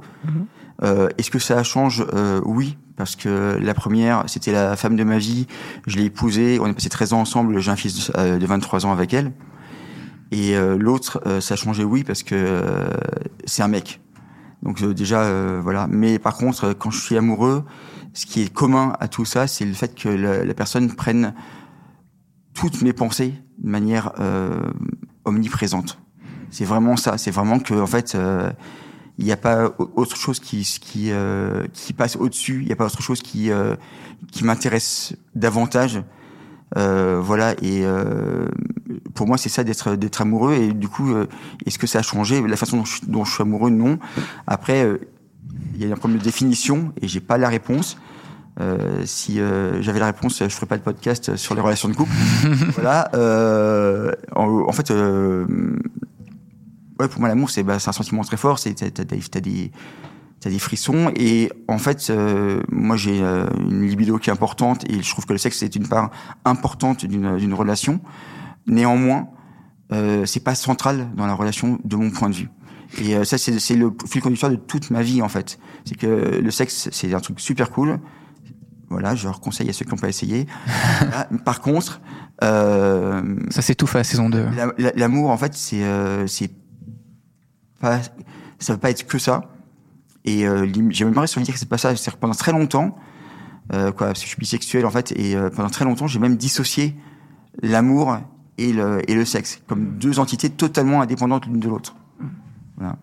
Euh, 0.83 1.09
Est-ce 1.17 1.29
que 1.29 1.37
ça 1.39 1.61
change 1.63 2.03
Euh, 2.13 2.41
Oui, 2.43 2.77
parce 2.95 3.15
que 3.15 3.57
la 3.61 3.73
première, 3.75 4.23
c'était 4.27 4.51
la 4.51 4.75
femme 4.75 4.95
de 4.95 5.03
ma 5.03 5.19
vie. 5.19 5.45
Je 5.85 5.97
l'ai 5.97 6.05
épousée. 6.05 6.57
On 6.59 6.65
est 6.67 6.73
passé 6.73 6.89
13 6.89 7.13
ans 7.13 7.19
ensemble. 7.21 7.59
J'ai 7.59 7.69
un 7.69 7.75
fils 7.75 8.07
de, 8.09 8.13
euh, 8.17 8.39
de 8.39 8.45
23 8.47 8.85
ans 8.85 8.91
avec 8.91 9.13
elle. 9.13 9.31
Et 10.31 10.55
euh, 10.55 10.77
l'autre, 10.77 11.21
euh, 11.27 11.41
ça 11.41 11.53
a 11.53 11.57
changé, 11.57 11.83
oui, 11.83 12.03
parce 12.03 12.23
que 12.23 12.33
euh, 12.35 12.89
c'est 13.45 13.61
un 13.61 13.67
mec. 13.67 13.99
Donc 14.63 14.81
euh, 14.81 14.93
déjà, 14.93 15.21
euh, 15.23 15.59
voilà. 15.61 15.87
Mais 15.89 16.17
par 16.19 16.35
contre, 16.37 16.63
euh, 16.69 16.73
quand 16.73 16.89
je 16.89 16.99
suis 17.01 17.17
amoureux, 17.17 17.65
ce 18.13 18.25
qui 18.25 18.41
est 18.41 18.53
commun 18.53 18.93
à 18.99 19.07
tout 19.07 19.25
ça, 19.25 19.45
c'est 19.47 19.65
le 19.65 19.73
fait 19.73 19.93
que 19.93 20.07
la, 20.09 20.45
la 20.45 20.53
personne 20.53 20.91
prenne 20.95 21.33
toutes 22.53 22.81
mes 22.81 22.93
pensées 22.93 23.33
de 23.59 23.69
manière 23.69 24.13
euh, 24.19 24.61
omniprésente. 25.25 25.99
C'est 26.51 26.65
vraiment 26.65 26.95
ça. 26.98 27.18
C'est 27.18 27.31
vraiment 27.31 27.59
que 27.59 27.74
en 27.74 27.88
fait, 27.88 28.13
euh, 28.13 28.51
il 29.18 29.25
n'y 29.25 29.31
a 29.31 29.38
pas 29.38 29.74
au- 29.80 29.89
autre 29.95 30.15
chose 30.15 30.39
qui 30.39 30.62
qui 30.81 31.12
euh, 31.12 31.65
qui 31.74 31.94
passe 31.94 32.15
au-dessus. 32.18 32.59
Il 32.62 32.68
n'y 32.68 32.71
a 32.74 32.75
pas 32.75 32.86
autre 32.86 33.01
chose 33.01 33.21
qui 33.21 33.50
euh, 33.51 33.75
qui 34.31 34.44
m'intéresse 34.44 35.13
davantage. 35.33 36.03
Euh, 36.77 37.19
voilà. 37.21 37.53
Et 37.62 37.81
euh, 37.86 38.48
pour 39.15 39.27
moi, 39.27 39.38
c'est 39.38 39.50
ça 39.50 39.63
d'être 39.63 39.95
d'être 39.95 40.21
amoureux. 40.21 40.54
Et 40.54 40.71
du 40.73 40.87
coup, 40.87 41.14
euh, 41.14 41.25
est-ce 41.66 41.80
que 41.80 41.87
ça 41.87 41.99
a 41.99 42.02
changé? 42.02 42.42
La 42.47 42.56
façon 42.57 42.78
dont 42.78 42.85
je, 42.85 43.02
dont 43.07 43.25
je 43.25 43.33
suis 43.33 43.42
amoureux 43.42 43.69
Non. 43.69 43.97
Après, 44.47 44.83
euh, 44.85 44.97
il 45.75 45.85
y 45.85 45.90
a 45.90 45.94
un 45.94 45.97
problème 45.97 46.19
de 46.19 46.23
définition 46.23 46.94
et 47.02 47.07
j'ai 47.07 47.19
pas 47.21 47.37
la 47.37 47.49
réponse. 47.49 47.97
Euh, 48.59 49.04
si 49.06 49.40
euh, 49.40 49.81
j'avais 49.81 49.99
la 49.99 50.07
réponse, 50.07 50.40
je 50.44 50.49
ferais 50.54 50.66
pas 50.66 50.78
de 50.78 50.83
podcast 50.83 51.35
sur 51.37 51.56
les 51.56 51.61
relations 51.61 51.87
de 51.90 51.94
couple. 51.95 52.11
voilà. 52.75 53.09
Euh, 53.16 54.11
en, 54.35 54.66
en 54.68 54.71
fait, 54.73 54.92
euh, 54.92 55.45
ouais, 57.01 57.07
pour 57.09 57.19
moi, 57.19 57.29
l'amour, 57.29 57.49
c'est 57.49 57.63
bah, 57.63 57.75
un 57.75 57.79
sentiment 57.79 58.23
très 58.23 58.37
fort. 58.37 58.59
T'as, 58.59 58.71
t'as 58.89 59.03
des 59.41 59.71
t'as 60.39 60.49
des 60.49 60.57
frissons 60.59 61.11
et 61.15 61.51
en 61.67 61.77
fait, 61.77 62.07
euh, 62.09 62.61
moi, 62.71 62.95
j'ai 62.97 63.21
euh, 63.21 63.45
une 63.59 63.85
libido 63.87 64.17
qui 64.17 64.29
est 64.31 64.33
importante 64.33 64.83
et 64.89 65.01
je 65.03 65.09
trouve 65.11 65.25
que 65.27 65.33
le 65.33 65.37
sexe 65.39 65.57
c'est 65.59 65.75
une 65.75 65.87
part 65.87 66.09
importante 66.45 67.05
d'une 67.05 67.53
relation. 67.53 67.99
Néanmoins, 68.65 69.27
euh, 69.91 70.25
c'est 70.25 70.39
pas 70.43 70.55
central 70.55 71.09
dans 71.15 71.27
la 71.27 71.33
relation 71.35 71.79
de 71.83 71.95
mon 71.95 72.09
point 72.09 72.29
de 72.29 72.35
vue. 72.35 72.49
Et 73.01 73.15
euh, 73.15 73.23
ça, 73.23 73.37
c'est 73.37 73.75
le 73.75 73.91
fil 74.09 74.21
conducteur 74.21 74.49
de 74.49 74.55
toute 74.55 74.89
ma 74.89 75.01
vie 75.03 75.21
en 75.21 75.29
fait. 75.29 75.59
C'est 75.85 75.95
que 75.95 76.07
le 76.07 76.51
sexe, 76.51 76.89
c'est 76.91 77.13
un 77.13 77.19
truc 77.19 77.39
super 77.39 77.69
cool. 77.69 77.99
Voilà, 78.89 79.15
je 79.15 79.27
le 79.27 79.33
conseille 79.35 79.69
à 79.69 79.73
ceux 79.73 79.85
qui 79.85 79.91
n'ont 79.91 79.97
pas 79.97 80.09
essayé. 80.09 80.47
Par 81.45 81.61
contre, 81.61 82.01
euh, 82.43 83.21
Ça 83.49 83.61
s'étouffe 83.61 83.95
à 83.95 83.99
la 83.99 84.03
saison 84.03 84.29
2. 84.29 84.45
la- 84.55 84.73
la- 84.77 84.91
L'amour, 84.95 85.29
en 85.29 85.37
fait, 85.37 85.53
c'est 85.53 85.83
euh, 85.83 86.25
c'est 86.27 86.51
pas 87.81 88.00
ça 88.61 88.73
veut 88.73 88.80
pas 88.80 88.90
être 88.90 89.06
que 89.06 89.18
ça. 89.18 89.42
Et 90.23 90.47
euh, 90.47 90.68
j'ai 90.92 91.04
même 91.04 91.14
pas 91.14 91.23
à 91.23 91.26
dire 91.26 91.54
que 91.54 91.59
c'est 91.59 91.68
pas 91.68 91.78
ça. 91.78 91.94
Que 91.94 92.18
pendant 92.18 92.33
très 92.33 92.52
longtemps, 92.52 92.95
euh, 93.73 93.92
quoi, 93.92 94.07
parce 94.07 94.19
que 94.19 94.26
je 94.26 94.30
suis 94.30 94.40
bisexuel 94.40 94.85
en 94.85 94.92
fait, 94.92 95.11
et 95.18 95.35
euh, 95.35 95.50
pendant 95.50 95.69
très 95.69 95.85
longtemps, 95.85 96.07
j'ai 96.07 96.19
même 96.19 96.38
dissocié 96.38 96.95
l'amour 97.61 98.18
et 98.57 98.71
le 98.71 99.00
et 99.09 99.16
le 99.16 99.26
sexe 99.26 99.61
comme 99.68 99.97
deux 99.97 100.19
entités 100.19 100.50
totalement 100.50 101.02
indépendantes 101.02 101.47
l'une 101.47 101.59
de 101.59 101.68
l'autre. 101.68 101.95
Voilà. 102.78 102.97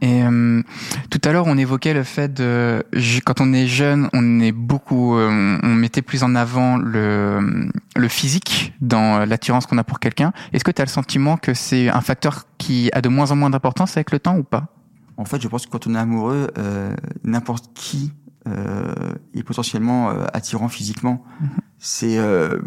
Et 0.00 0.22
euh, 0.22 0.62
tout 1.10 1.20
à 1.24 1.32
l'heure, 1.32 1.46
on 1.46 1.56
évoquait 1.56 1.94
le 1.94 2.02
fait 2.02 2.32
de 2.32 2.84
quand 3.24 3.40
on 3.40 3.52
est 3.52 3.66
jeune, 3.66 4.08
on 4.12 4.40
est 4.40 4.52
beaucoup, 4.52 5.16
euh, 5.16 5.58
on 5.62 5.74
mettait 5.74 6.02
plus 6.02 6.22
en 6.24 6.34
avant 6.34 6.76
le 6.76 7.68
le 7.96 8.08
physique 8.08 8.74
dans 8.80 9.24
l'attirance 9.24 9.66
qu'on 9.66 9.78
a 9.78 9.84
pour 9.84 10.00
quelqu'un. 10.00 10.32
Est-ce 10.52 10.64
que 10.64 10.70
tu 10.70 10.82
as 10.82 10.84
le 10.84 10.90
sentiment 10.90 11.36
que 11.36 11.54
c'est 11.54 11.88
un 11.88 12.00
facteur 12.00 12.46
qui 12.58 12.90
a 12.92 13.00
de 13.00 13.08
moins 13.08 13.30
en 13.30 13.36
moins 13.36 13.50
d'importance 13.50 13.96
avec 13.96 14.10
le 14.10 14.18
temps 14.18 14.36
ou 14.36 14.42
pas? 14.42 14.68
En 15.16 15.24
fait, 15.24 15.40
je 15.40 15.48
pense 15.48 15.66
que 15.66 15.70
quand 15.70 15.86
on 15.86 15.94
est 15.94 15.98
amoureux, 15.98 16.48
euh, 16.58 16.94
n'importe 17.22 17.70
qui 17.74 18.12
euh, 18.48 18.92
et 19.34 19.44
potentiellement 19.44 20.10
euh, 20.10 20.24
attirant 20.32 20.68
physiquement. 20.68 21.22
Mhm. 21.40 21.48
C'est 21.78 22.18
euh, 22.18 22.58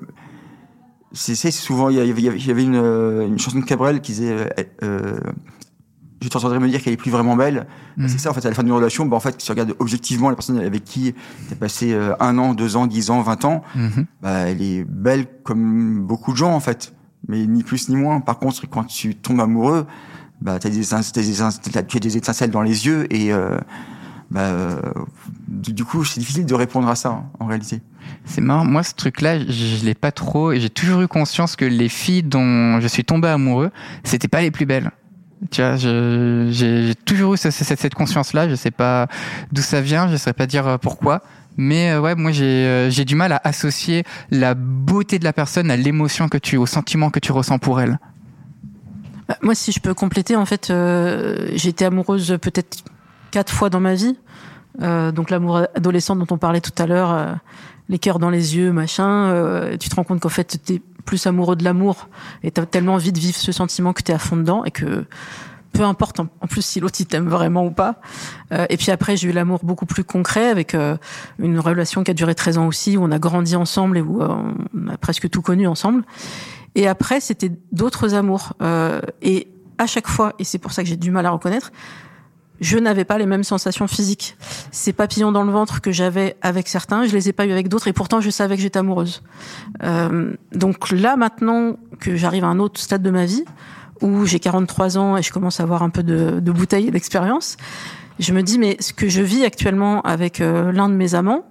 c'est 1.12 1.36
c'est 1.36 1.52
souvent 1.52 1.90
il 1.90 1.98
y 1.98 2.50
avait, 2.50 2.64
une, 2.64 2.76
une 2.76 3.40
chanson 3.40 3.60
de 3.60 3.66
Cabrel 3.66 4.00
qui 4.02 4.14
disait 4.14 4.54
euh, 4.84 5.20
je 6.22 6.30
t'entendrais 6.30 6.60
me 6.60 6.68
dire 6.70 6.82
qu'elle 6.82 6.94
est 6.94 6.98
plus 6.98 7.12
vraiment 7.12 7.36
belle. 7.36 7.68
Mhm. 7.98 8.08
C'est 8.08 8.18
ça 8.20 8.30
en 8.32 8.34
fait 8.34 8.46
à 8.46 8.50
la 8.50 8.56
fin 8.56 8.64
d'une 8.64 8.72
relation. 8.74 9.06
Bah, 9.06 9.18
en 9.18 9.20
fait, 9.20 9.36
si 9.40 9.46
tu 9.46 9.52
regardes 9.52 9.76
objectivement 9.80 10.30
la 10.30 10.36
personne 10.36 10.60
avec 10.60 10.84
qui 10.84 11.14
tu 11.48 11.54
as 11.54 11.56
passé 11.58 11.94
euh, 11.94 12.14
un 12.20 12.38
an, 12.38 12.54
deux 12.54 12.76
ans, 12.78 12.88
dix 12.88 13.10
ans, 13.10 13.22
vingt 13.22 13.44
ans, 13.46 13.64
Mhm. 13.76 14.06
bah, 14.22 14.32
elle 14.48 14.62
est 14.62 14.84
belle 14.86 15.26
comme 15.44 16.02
beaucoup 16.06 16.32
de 16.32 16.38
gens 16.38 16.54
en 16.54 16.60
fait, 16.60 16.94
mais 17.28 17.46
ni 17.46 17.64
plus 17.64 17.90
ni 17.90 17.96
moins. 17.96 18.22
Par 18.22 18.40
contre, 18.40 18.68
quand 18.70 18.86
tu 18.86 19.16
tombes 19.16 19.42
amoureux, 19.42 19.86
bah, 20.42 20.58
t'as 20.60 20.70
des, 20.70 20.82
t'as 20.86 21.02
des, 21.22 21.42
as 21.42 22.00
des 22.00 22.18
étincelles 22.18 22.52
dans 22.52 22.62
les 22.62 22.86
yeux 22.88 23.12
et 23.14 23.32
euh, 23.34 23.58
bah, 24.32 24.42
euh, 24.42 24.82
du, 25.48 25.74
du 25.74 25.86
coup, 25.86 26.04
c'est 26.06 26.20
difficile 26.20 26.46
de 26.46 26.54
répondre 26.56 26.88
à 26.88 26.96
ça 26.96 27.10
hein, 27.10 27.24
en 27.40 27.46
réalité. 27.46 27.82
C'est 28.24 28.42
marrant, 28.42 28.66
moi 28.66 28.84
ce 28.84 28.94
truc-là, 28.94 29.40
je, 29.40 29.52
je 29.52 29.86
l'ai 29.86 29.94
pas 29.96 30.12
trop, 30.12 30.52
et 30.52 30.60
j'ai 30.60 30.70
toujours 30.70 31.02
eu 31.02 31.08
conscience 31.08 31.56
que 31.56 31.66
les 31.66 31.90
filles 31.90 32.24
dont 32.24 32.80
je 32.80 32.88
suis 32.88 33.04
tombé 33.04 33.28
amoureux, 33.28 33.72
c'était 34.04 34.28
pas 34.28 34.42
les 34.42 34.52
plus 34.52 34.66
belles. 34.66 34.92
Tu 35.52 35.62
vois, 35.62 35.75
j'ai 35.75 36.94
toujours 37.06 37.34
eu 37.34 37.38
ce- 37.38 37.52
cette, 37.52 37.94
conscience-là, 37.94 38.50
je 38.50 38.56
sais 38.56 38.72
pas 38.72 39.08
d'où 39.52 39.62
ça 39.62 39.82
vient, 39.82 40.08
je 40.10 40.18
saurais 40.18 40.34
pas 40.34 40.48
dire 40.48 40.68
euh, 40.68 40.78
pourquoi, 40.78 41.22
mais 41.58 41.92
euh, 41.92 42.00
ouais, 42.02 42.16
moi 42.16 42.32
j'ai 42.32 42.44
euh, 42.44 42.90
j'ai 42.90 43.06
du 43.06 43.16
mal 43.16 43.32
à 43.32 43.42
associer 43.44 44.04
la 44.32 44.54
beauté 44.56 45.20
de 45.20 45.24
la 45.24 45.34
personne 45.34 45.70
à 45.72 45.75
l'émotion 45.78 46.30
que 46.30 46.38
tu, 46.38 46.58
au 46.58 46.66
sentiment 46.66 47.10
que 47.10 47.20
tu 47.20 47.32
ressens 47.32 47.60
pour 47.60 47.80
elle. 47.82 48.00
Bah, 49.28 49.38
Moi, 49.42 49.56
si 49.56 49.72
je 49.72 49.80
peux 49.80 49.94
compléter, 49.94 50.36
en 50.36 50.46
fait, 50.46 50.68
j'ai 51.54 51.70
été 51.70 51.86
amoureuse 51.86 52.38
peut-être 52.42 52.84
quatre 53.32 53.52
fois 53.52 53.70
dans 53.70 53.80
ma 53.80 53.94
vie. 53.96 54.16
Donc 54.80 55.30
l'amour 55.30 55.64
adolescent 55.75 56.16
dont 56.16 56.28
on 56.32 56.38
parlait 56.38 56.62
tout 56.62 56.72
à 56.78 56.86
l'heure, 56.86 57.38
les 57.89 58.00
cœurs 58.00 58.20
dans 58.20 58.30
les 58.30 58.56
yeux, 58.56 58.72
machin. 58.72 59.27
euh, 59.27 59.77
tu 59.77 59.89
te 59.89 59.96
rends 59.96 60.04
compte 60.04 60.20
qu'en 60.20 60.30
fait, 60.30 60.60
t'es 60.63 60.82
plus 61.06 61.27
amoureux 61.27 61.56
de 61.56 61.63
l'amour 61.63 62.10
et 62.44 62.51
t'as 62.51 62.65
tellement 62.65 62.96
envie 62.96 63.12
de 63.12 63.20
vivre 63.20 63.38
ce 63.38 63.51
sentiment 63.51 63.94
que 63.94 64.01
t'es 64.01 64.13
à 64.13 64.20
fond 64.20 64.38
dedans 64.38 64.63
et 64.65 64.72
que 64.72 65.06
peu 65.75 65.84
importe 65.84 66.20
en, 66.20 66.27
plus 66.48 66.63
si 66.63 66.80
l'autre 66.80 66.96
il 67.00 67.06
t'aime 67.06 67.27
vraiment 67.27 67.65
ou 67.65 67.72
pas. 67.72 68.00
Euh, 68.51 68.65
et 68.70 68.77
puis 68.77 68.92
après, 68.92 69.18
j'ai 69.18 69.30
eu 69.30 69.32
l'amour 69.32 69.60
beaucoup 69.63 69.86
plus 69.86 70.04
concret 70.04 70.50
avec 70.50 70.74
euh, 70.74 70.98
une 71.38 71.60
relation 71.60 72.04
qui 72.04 72.12
a 72.12 72.13
duré 72.13 72.34
13 72.34 72.58
ans 72.58 72.68
aussi, 72.68 72.98
où 72.98 73.04
on 73.04 73.12
a 73.12 73.20
grandi 73.20 73.56
ensemble 73.56 73.98
et 73.98 74.01
où 74.01 74.22
euh, 74.22 74.36
on 74.74 74.88
a 74.88 74.98
presque 74.98 75.30
tout 75.30 75.42
connu 75.42 75.68
ensemble. 75.68 76.04
Et 76.75 76.88
après, 76.88 77.20
c'était 77.20 77.51
d'autres 77.72 78.15
amours. 78.15 78.54
Euh, 78.62 79.01
et 79.22 79.48
à 79.77 79.86
chaque 79.86 80.08
fois, 80.08 80.34
et 80.39 80.44
c'est 80.44 80.60
pour 80.60 80.72
ça 80.72 80.82
que 80.84 80.89
j'ai 80.89 80.98
du 80.98 81.12
mal 81.12 81.25
à 81.25 81.32
reconnaître, 81.32 81.72
je 82.62 82.78
n'avais 82.78 83.06
pas 83.06 83.18
les 83.18 83.26
mêmes 83.26 83.44
sensations 83.44 83.88
physiques. 83.88 84.38
Ces 84.72 84.94
papillons 84.94 85.32
dans 85.32 85.44
le 85.44 85.52
ventre 85.52 85.82
que 85.82 85.92
j'avais 85.92 86.38
avec 86.42 86.68
certains, 86.68 87.06
je 87.06 87.14
les 87.14 87.30
ai 87.30 87.34
pas 87.34 87.46
eu 87.46 87.52
avec 87.52 87.68
d'autres, 87.68 87.88
et 87.88 87.94
pourtant 87.94 88.22
je 88.22 88.30
savais 88.30 88.56
que 88.56 88.62
j'étais 88.62 88.80
amoureuse. 88.80 89.24
Euh, 89.84 90.34
donc 90.54 90.92
là, 90.92 91.16
maintenant 91.16 91.78
que 92.00 92.16
j'arrive 92.16 92.44
à 92.44 92.48
un 92.48 92.60
autre 92.60 92.80
stade 92.80 93.02
de 93.02 93.12
ma 93.12 93.26
vie, 93.26 93.44
où 94.02 94.26
j'ai 94.26 94.40
43 94.40 94.98
ans 94.98 95.18
et 95.18 95.24
je 95.24 95.32
commence 95.32 95.60
à 95.60 95.64
avoir 95.64 95.84
un 95.84 95.90
peu 95.90 96.04
de, 96.04 96.40
de 96.40 96.52
bouteille 96.52 96.92
d'expérience, 96.92 97.58
je 98.20 98.34
me 98.34 98.44
dis, 98.44 98.60
mais 98.60 98.78
ce 98.80 98.94
que 98.94 99.10
je 99.10 99.22
vis 99.22 99.44
actuellement 99.44 100.02
avec 100.02 100.40
euh, 100.40 100.72
l'un 100.72 100.90
de 100.90 100.94
mes 100.94 101.16
amants, 101.16 101.46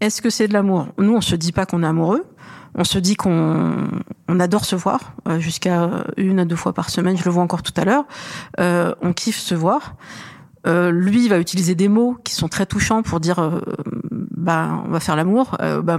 est-ce 0.00 0.22
que 0.22 0.30
c'est 0.30 0.48
de 0.48 0.52
l'amour? 0.52 0.88
Nous, 0.98 1.14
on 1.14 1.20
se 1.20 1.36
dit 1.36 1.52
pas 1.52 1.66
qu'on 1.66 1.82
est 1.82 1.86
amoureux. 1.86 2.24
On 2.76 2.84
se 2.84 2.98
dit 2.98 3.16
qu'on 3.16 3.88
on 4.28 4.38
adore 4.40 4.66
se 4.66 4.76
voir 4.76 5.14
euh, 5.26 5.40
jusqu'à 5.40 6.04
une 6.18 6.38
à 6.38 6.44
deux 6.44 6.56
fois 6.56 6.74
par 6.74 6.90
semaine. 6.90 7.16
Je 7.16 7.24
le 7.24 7.30
vois 7.30 7.42
encore 7.42 7.62
tout 7.62 7.72
à 7.76 7.84
l'heure. 7.84 8.04
Euh, 8.60 8.94
on 9.00 9.12
kiffe 9.14 9.38
se 9.38 9.54
voir. 9.54 9.94
Euh, 10.66 10.90
lui 10.90 11.24
il 11.24 11.30
va 11.30 11.38
utiliser 11.38 11.74
des 11.74 11.88
mots 11.88 12.16
qui 12.24 12.34
sont 12.34 12.48
très 12.48 12.66
touchants 12.66 13.02
pour 13.02 13.20
dire 13.20 13.38
euh, 13.38 13.60
bah 14.10 14.82
on 14.86 14.90
va 14.90 15.00
faire 15.00 15.16
l'amour. 15.16 15.56
Euh, 15.60 15.80
bah, 15.80 15.98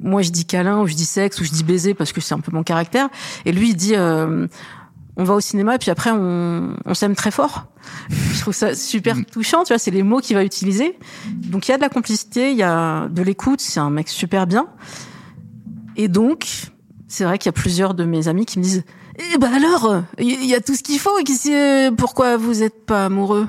moi 0.00 0.22
je 0.22 0.30
dis 0.30 0.44
câlin 0.44 0.80
ou 0.80 0.86
je 0.86 0.94
dis 0.94 1.06
sexe 1.06 1.40
ou 1.40 1.44
je 1.44 1.50
dis 1.50 1.64
baiser 1.64 1.94
parce 1.94 2.12
que 2.12 2.20
c'est 2.20 2.34
un 2.34 2.40
peu 2.40 2.52
mon 2.52 2.62
caractère. 2.62 3.08
Et 3.44 3.52
lui 3.52 3.70
il 3.70 3.74
dit 3.74 3.96
euh, 3.96 4.46
on 5.16 5.24
va 5.24 5.34
au 5.34 5.40
cinéma 5.40 5.74
et 5.74 5.78
puis 5.78 5.90
après 5.90 6.10
on, 6.12 6.76
on 6.84 6.94
s'aime 6.94 7.16
très 7.16 7.32
fort. 7.32 7.66
Je 8.10 8.40
trouve 8.40 8.54
ça 8.54 8.74
super 8.74 9.16
touchant, 9.32 9.64
tu 9.64 9.72
vois, 9.72 9.78
c'est 9.78 9.90
les 9.90 10.02
mots 10.02 10.20
qu'il 10.20 10.36
va 10.36 10.44
utiliser. 10.44 10.98
Donc 11.26 11.66
il 11.66 11.70
y 11.70 11.74
a 11.74 11.78
de 11.78 11.82
la 11.82 11.88
complicité, 11.88 12.52
il 12.52 12.56
y 12.56 12.62
a 12.62 13.08
de 13.08 13.22
l'écoute, 13.22 13.60
c'est 13.60 13.80
un 13.80 13.90
mec 13.90 14.08
super 14.08 14.46
bien. 14.46 14.68
Et 15.96 16.08
donc, 16.08 16.46
c'est 17.08 17.24
vrai 17.24 17.38
qu'il 17.38 17.46
y 17.46 17.50
a 17.50 17.52
plusieurs 17.60 17.94
de 17.94 18.04
mes 18.04 18.28
amis 18.28 18.46
qui 18.46 18.58
me 18.58 18.64
disent 18.64 18.84
Eh 19.34 19.38
ben 19.38 19.52
alors, 19.52 20.02
il 20.18 20.44
y 20.44 20.54
a 20.54 20.60
tout 20.60 20.74
ce 20.74 20.82
qu'il 20.82 20.98
faut, 20.98 21.18
et 21.18 21.24
qui 21.24 21.34
sait 21.34 21.90
pourquoi 21.96 22.36
vous 22.36 22.62
êtes 22.62 22.84
pas 22.86 23.06
amoureux? 23.06 23.48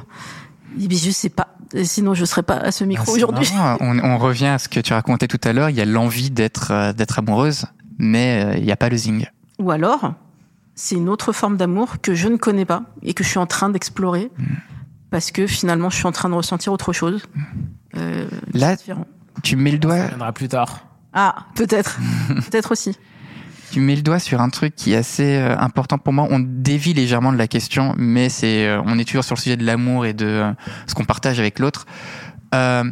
Eh 0.82 0.88
ben, 0.88 0.98
je 0.98 1.12
sais 1.12 1.30
pas. 1.30 1.50
Sinon, 1.84 2.14
je 2.14 2.24
serais 2.24 2.44
pas 2.44 2.56
à 2.58 2.72
ce 2.72 2.84
micro 2.86 3.04
Ah, 3.04 3.06
c'est 3.08 3.24
aujourd'hui. 3.24 3.50
marrant. 3.54 3.78
On, 3.82 4.00
on 4.00 4.18
revient 4.18 4.46
à 4.48 4.58
ce 4.58 4.70
que 4.70 4.80
tu 4.80 4.94
racontais 4.94 5.28
tout 5.28 5.42
à 5.44 5.52
l'heure. 5.52 5.70
Il 5.70 5.76
y 5.76 5.82
a 5.82 5.86
l'envie 5.86 6.32
d'être 6.32 6.72
euh, 6.72 6.94
d'être 6.94 7.20
amoureuse, 7.20 7.66
mais 7.98 8.44
euh, 8.46 8.58
il 8.58 8.64
n'y 8.64 8.72
a 8.72 8.78
pas 8.78 8.88
le 8.90 8.96
zing. 8.96 9.26
Ou 9.60 9.72
alors, 9.72 10.14
c'est 10.76 10.96
une 10.96 11.10
autre 11.10 11.34
forme 11.34 11.58
d'amour 11.58 11.96
que 12.02 12.14
je 12.16 12.30
ne 12.30 12.38
connais 12.38 12.64
pas 12.66 12.84
et 13.04 13.14
que 13.14 13.24
je 13.24 13.30
suis 13.30 13.40
en 13.40 13.48
train 13.48 13.70
d'explorer 13.70 14.32
parce 15.10 15.32
que 15.32 15.48
finalement, 15.48 15.90
je 15.90 15.98
suis 15.98 16.06
en 16.06 16.12
train 16.14 16.30
de 16.30 16.36
ressentir 16.36 16.72
autre 16.72 16.94
chose. 16.94 17.24
Euh, 17.98 18.28
Là, 18.54 18.76
différent. 18.76 19.06
tu 19.44 19.56
mets 19.58 19.72
le 19.72 19.78
Ça 19.78 19.80
doigt, 19.82 20.06
viendra 20.08 20.32
plus 20.32 20.48
tard. 20.48 20.86
Ah, 21.14 21.46
peut-être, 21.56 22.00
peut-être 22.30 22.72
aussi. 22.72 22.98
tu 23.72 23.80
mets 23.80 23.96
le 23.96 24.02
doigt 24.02 24.20
sur 24.20 24.42
un 24.42 24.50
truc 24.50 24.76
qui 24.76 24.94
est 24.94 24.98
assez 24.98 25.38
euh, 25.38 25.58
important 25.58 25.98
pour 25.98 26.14
moi. 26.14 26.28
On 26.30 26.40
dévie 26.40 26.94
légèrement 26.94 27.32
de 27.32 27.38
la 27.38 27.48
question, 27.48 27.94
mais 27.98 28.30
c'est 28.30 28.68
euh, 28.68 28.82
on 28.86 29.00
est 29.00 29.06
toujours 29.06 29.24
sur 29.24 29.36
le 29.36 29.42
sujet 29.42 29.58
de 29.58 29.66
l'amour 29.66 30.06
et 30.06 30.14
de 30.14 30.26
euh, 30.26 30.52
ce 30.88 30.94
qu'on 30.94 31.06
partage 31.06 31.40
avec 31.40 31.60
l'autre. 31.60 31.86
Euh, 32.54 32.84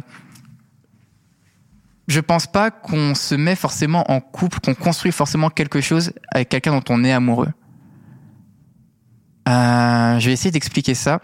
je 2.08 2.20
pense 2.20 2.46
pas 2.46 2.70
qu'on 2.70 3.14
se 3.14 3.34
met 3.34 3.56
forcément 3.56 4.10
en 4.10 4.20
couple, 4.20 4.60
qu'on 4.60 4.74
construit 4.74 5.12
forcément 5.12 5.50
quelque 5.50 5.80
chose 5.80 6.12
avec 6.30 6.48
quelqu'un 6.48 6.72
dont 6.72 6.84
on 6.88 7.04
est 7.04 7.12
amoureux. 7.12 7.48
Euh, 9.48 10.18
je 10.18 10.26
vais 10.26 10.32
essayer 10.32 10.50
d'expliquer 10.50 10.94
ça. 10.94 11.20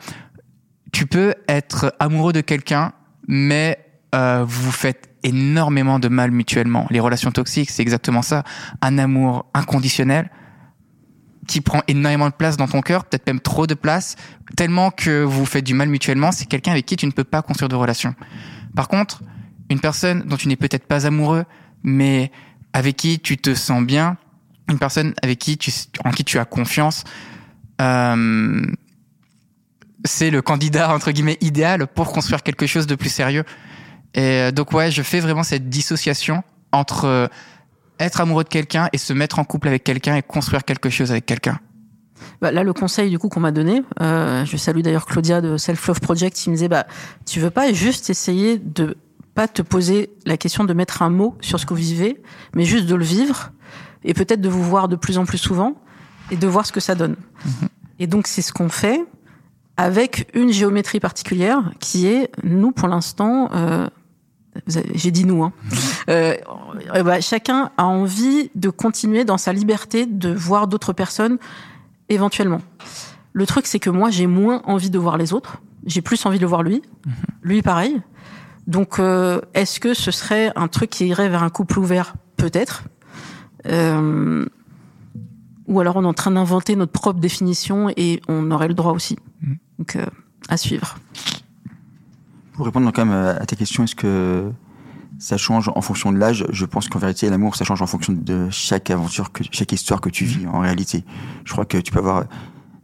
Tu 0.93 1.07
peux 1.07 1.35
être 1.49 1.95
amoureux 1.99 2.33
de 2.33 2.41
quelqu'un, 2.41 2.93
mais 3.29 3.79
euh, 4.15 4.45
vous 4.47 4.73
faites 4.73 5.11
énormément 5.23 5.99
de 5.99 6.09
mal 6.09 6.31
mutuellement. 6.31 6.87
Les 6.91 7.01
relations 7.01 7.31
toxiques, 7.31 7.71
c'est 7.71 7.83
exactement 7.83 8.23
ça. 8.23 8.45
Un 8.81 8.99
amour 8.99 9.47
inconditionnel 9.55 10.31
qui 11.47 11.61
prend 11.61 11.83
énormément 11.89 12.29
de 12.29 12.35
place 12.35 12.57
dans 12.57 12.69
ton 12.69 12.83
cœur, 12.83 13.05
peut-être 13.05 13.27
même 13.27 13.41
trop 13.41 13.67
de 13.67 13.75
place, 13.75 14.17
tellement 14.57 14.91
que 14.91 15.23
vous 15.23 15.41
vous 15.41 15.47
faites 15.47 15.65
du 15.65 15.75
mal 15.75 15.89
mutuellement. 15.89 16.31
C'est 16.31 16.47
quelqu'un 16.47 16.73
avec 16.73 16.87
qui 16.87 16.97
tu 16.97 17.07
ne 17.07 17.11
peux 17.11 17.25
pas 17.25 17.43
construire 17.43 17.69
de 17.69 17.75
relation. 17.75 18.15
Par 18.77 18.89
contre, 18.89 19.23
une 19.71 19.81
personne 19.81 20.23
dont 20.23 20.37
tu 20.37 20.49
n'es 20.49 20.57
peut-être 20.57 20.87
pas 20.87 21.07
amoureux, 21.07 21.45
mais 21.83 22.31
avec 22.73 22.97
qui 22.97 23.19
tu 23.19 23.37
te 23.37 23.55
sens 23.55 23.83
bien, 23.83 24.17
une 24.69 24.79
personne 24.79 25.15
avec 25.23 25.39
qui 25.39 25.59
tu, 25.59 25.73
en 26.05 26.11
qui 26.11 26.25
tu 26.25 26.39
as 26.39 26.45
confiance, 26.45 27.05
euh, 27.81 28.65
c'est 30.05 30.31
le 30.31 30.43
candidat 30.43 30.95
entre 30.95 31.11
guillemets 31.11 31.39
idéal 31.41 31.87
pour 31.87 32.13
construire 32.13 32.43
quelque 32.43 32.67
chose 32.67 32.87
de 32.87 32.95
plus 32.95 33.11
sérieux. 33.11 33.45
Et 34.15 34.21
euh, 34.21 34.51
donc 34.51 34.73
ouais, 34.73 34.91
je 34.91 35.03
fais 35.03 35.21
vraiment 35.21 35.43
cette 35.43 35.69
dissociation 35.69 36.43
entre 36.71 37.07
euh, 37.07 37.27
être 37.99 38.21
amoureux 38.21 38.45
de 38.45 38.49
quelqu'un 38.49 38.89
et 38.93 38.99
se 38.99 39.13
mettre 39.13 39.39
en 39.39 39.45
couple 39.45 39.69
avec 39.69 39.85
quelqu'un 39.85 40.17
et 40.17 40.23
construire 40.23 40.65
quelque 40.65 40.91
chose 40.91 41.11
avec 41.11 41.27
quelqu'un. 41.27 41.59
Bah, 42.41 42.53
là, 42.53 42.63
le 42.63 42.73
conseil 42.73 43.11
du 43.11 43.19
coup 43.19 43.29
qu'on 43.29 43.41
m'a 43.41 43.53
donné, 43.53 43.83
euh, 44.01 44.45
je 44.45 44.57
salue 44.57 44.81
d'ailleurs 44.81 45.07
Claudia 45.07 45.41
de 45.41 45.57
Self 45.57 45.87
Love 45.87 46.01
Project, 46.01 46.37
qui 46.37 46.51
me 46.51 46.55
disait 46.55 46.69
bah 46.69 46.87
tu 47.27 47.41
veux 47.41 47.51
pas 47.51 47.73
juste 47.73 48.11
essayer 48.11 48.59
de 48.59 48.97
pas 49.35 49.49
te 49.49 49.63
poser 49.63 50.11
la 50.27 50.37
question 50.37 50.65
de 50.65 50.75
mettre 50.75 51.03
un 51.03 51.11
mot 51.11 51.37
sur 51.41 51.59
ce 51.59 51.67
que 51.67 51.75
vous 51.75 51.81
vivez, 51.81 52.21
mais 52.55 52.65
juste 52.65 52.87
de 52.87 52.95
le 52.95 53.05
vivre 53.05 53.53
et 54.05 54.15
peut-être 54.15 54.41
de 54.41 54.49
vous 54.49 54.63
voir 54.63 54.89
de 54.89 54.97
plus 54.97 55.19
en 55.19 55.25
plus 55.25 55.39
souvent 55.39 55.75
et 56.31 56.37
de 56.37 56.47
voir 56.47 56.67
ce 56.67 56.73
que 56.73 56.81
ça 56.81 56.95
donne. 56.95 57.17
Et 57.99 58.07
donc 58.07 58.27
c'est 58.27 58.43
ce 58.43 58.53
qu'on 58.53 58.69
fait 58.69 59.01
avec 59.77 60.29
une 60.35 60.53
géométrie 60.53 61.01
particulière 61.01 61.73
qui 61.81 62.07
est 62.07 62.31
nous 62.43 62.73
pour 62.73 62.89
l'instant. 62.89 63.49
Euh, 63.53 63.89
j'ai 64.67 65.11
dit 65.11 65.25
nous. 65.25 65.43
Hein. 65.43 65.53
Euh, 66.09 66.37
bah, 67.05 67.21
chacun 67.21 67.71
a 67.77 67.87
envie 67.87 68.51
de 68.55 68.71
continuer 68.71 69.25
dans 69.25 69.39
sa 69.39 69.53
liberté 69.53 70.07
de 70.07 70.33
voir 70.33 70.67
d'autres 70.67 70.93
personnes 70.93 71.39
éventuellement. 72.09 72.61
Le 73.33 73.47
truc, 73.47 73.67
c'est 73.67 73.79
que 73.79 73.91
moi, 73.91 74.11
j'ai 74.11 74.27
moins 74.27 74.63
envie 74.65 74.91
de 74.91 74.99
voir 74.99 75.17
les 75.17 75.33
autres. 75.33 75.63
J'ai 75.87 76.03
plus 76.03 76.25
envie 76.27 76.39
de 76.39 76.47
voir 76.47 76.63
lui. 76.63 76.83
Lui, 77.43 77.63
pareil. 77.63 78.01
Donc, 78.67 78.99
euh, 78.99 79.41
est-ce 79.55 79.81
que 79.81 79.95
ce 79.95 80.11
serait 80.11 80.53
un 80.55 80.69
truc 80.69 80.91
qui 80.91 81.07
irait 81.07 81.29
vers 81.29 81.43
un 81.43 81.51
couple 81.51 81.79
ouvert? 81.79 82.15
Peut-être. 82.37 82.85
Euh, 83.67 84.47
ou 85.67 85.81
alors, 85.81 85.97
on 85.97 86.05
est 86.05 86.07
en 86.07 86.15
train 86.15 86.31
d'inventer 86.31 86.77
notre 86.77 86.93
propre 86.93 87.21
définition 87.21 87.91
et 87.97 88.21
on 88.29 88.51
aurait 88.51 88.69
le 88.69 88.75
droit 88.75 88.93
aussi. 88.93 89.17
Donc, 89.79 89.97
euh, 89.97 90.05
à 90.49 90.57
suivre. 90.57 90.97
Pour 92.63 92.67
répondre 92.69 92.93
quand 92.93 93.05
même 93.05 93.37
à 93.41 93.45
ta 93.45 93.57
question, 93.57 93.83
est-ce 93.83 93.97
que 93.97 94.53
ça 95.19 95.37
change 95.37 95.69
en 95.75 95.81
fonction 95.81 96.13
de 96.13 96.19
l'âge? 96.19 96.47
Je 96.51 96.65
pense 96.65 96.89
qu'en 96.89 97.01
vérité, 97.01 97.29
l'amour, 97.29 97.57
ça 97.57 97.65
change 97.65 97.83
en 97.83 97.89
fonction 97.89 98.13
de 98.13 98.49
chaque 98.51 98.89
aventure, 98.91 99.33
que, 99.33 99.43
chaque 99.51 99.73
histoire 99.73 100.01
que 100.01 100.09
tu 100.09 100.25
vis 100.25 100.47
en 100.47 100.61
réalité. 100.61 101.03
Je 101.45 101.51
crois 101.51 101.65
que 101.65 101.79
tu 101.79 101.91
peux 101.91 101.99
avoir 101.99 102.27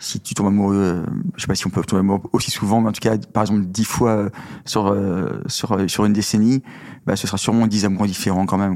si 0.01 0.19
tu 0.19 0.35
tombes 0.35 0.49
amoureux, 0.49 0.75
euh, 0.75 1.07
je 1.37 1.43
sais 1.43 1.47
pas 1.47 1.55
si 1.55 1.65
on 1.69 1.71
peut 1.71 1.81
tomber 1.83 2.01
amoureux 2.01 2.23
aussi 2.33 2.51
souvent, 2.51 2.81
mais 2.81 2.89
en 2.89 2.93
tout 2.93 2.99
cas, 2.99 3.17
par 3.33 3.45
exemple, 3.45 3.67
dix 3.67 3.85
fois 3.85 4.11
euh, 4.11 4.31
sur 4.65 4.89
euh, 4.89 5.45
sur 5.47 5.71
euh, 5.71 5.87
sur 5.87 6.05
une 6.07 6.13
décennie, 6.13 6.65
bah, 7.07 7.15
ce 7.15 7.29
sera 7.29 7.39
sûrement 7.39 7.69
dix 7.69 7.85
amoureux 7.85 8.09
différents 8.09 8.47
quand 8.47 8.59
même. 8.59 8.75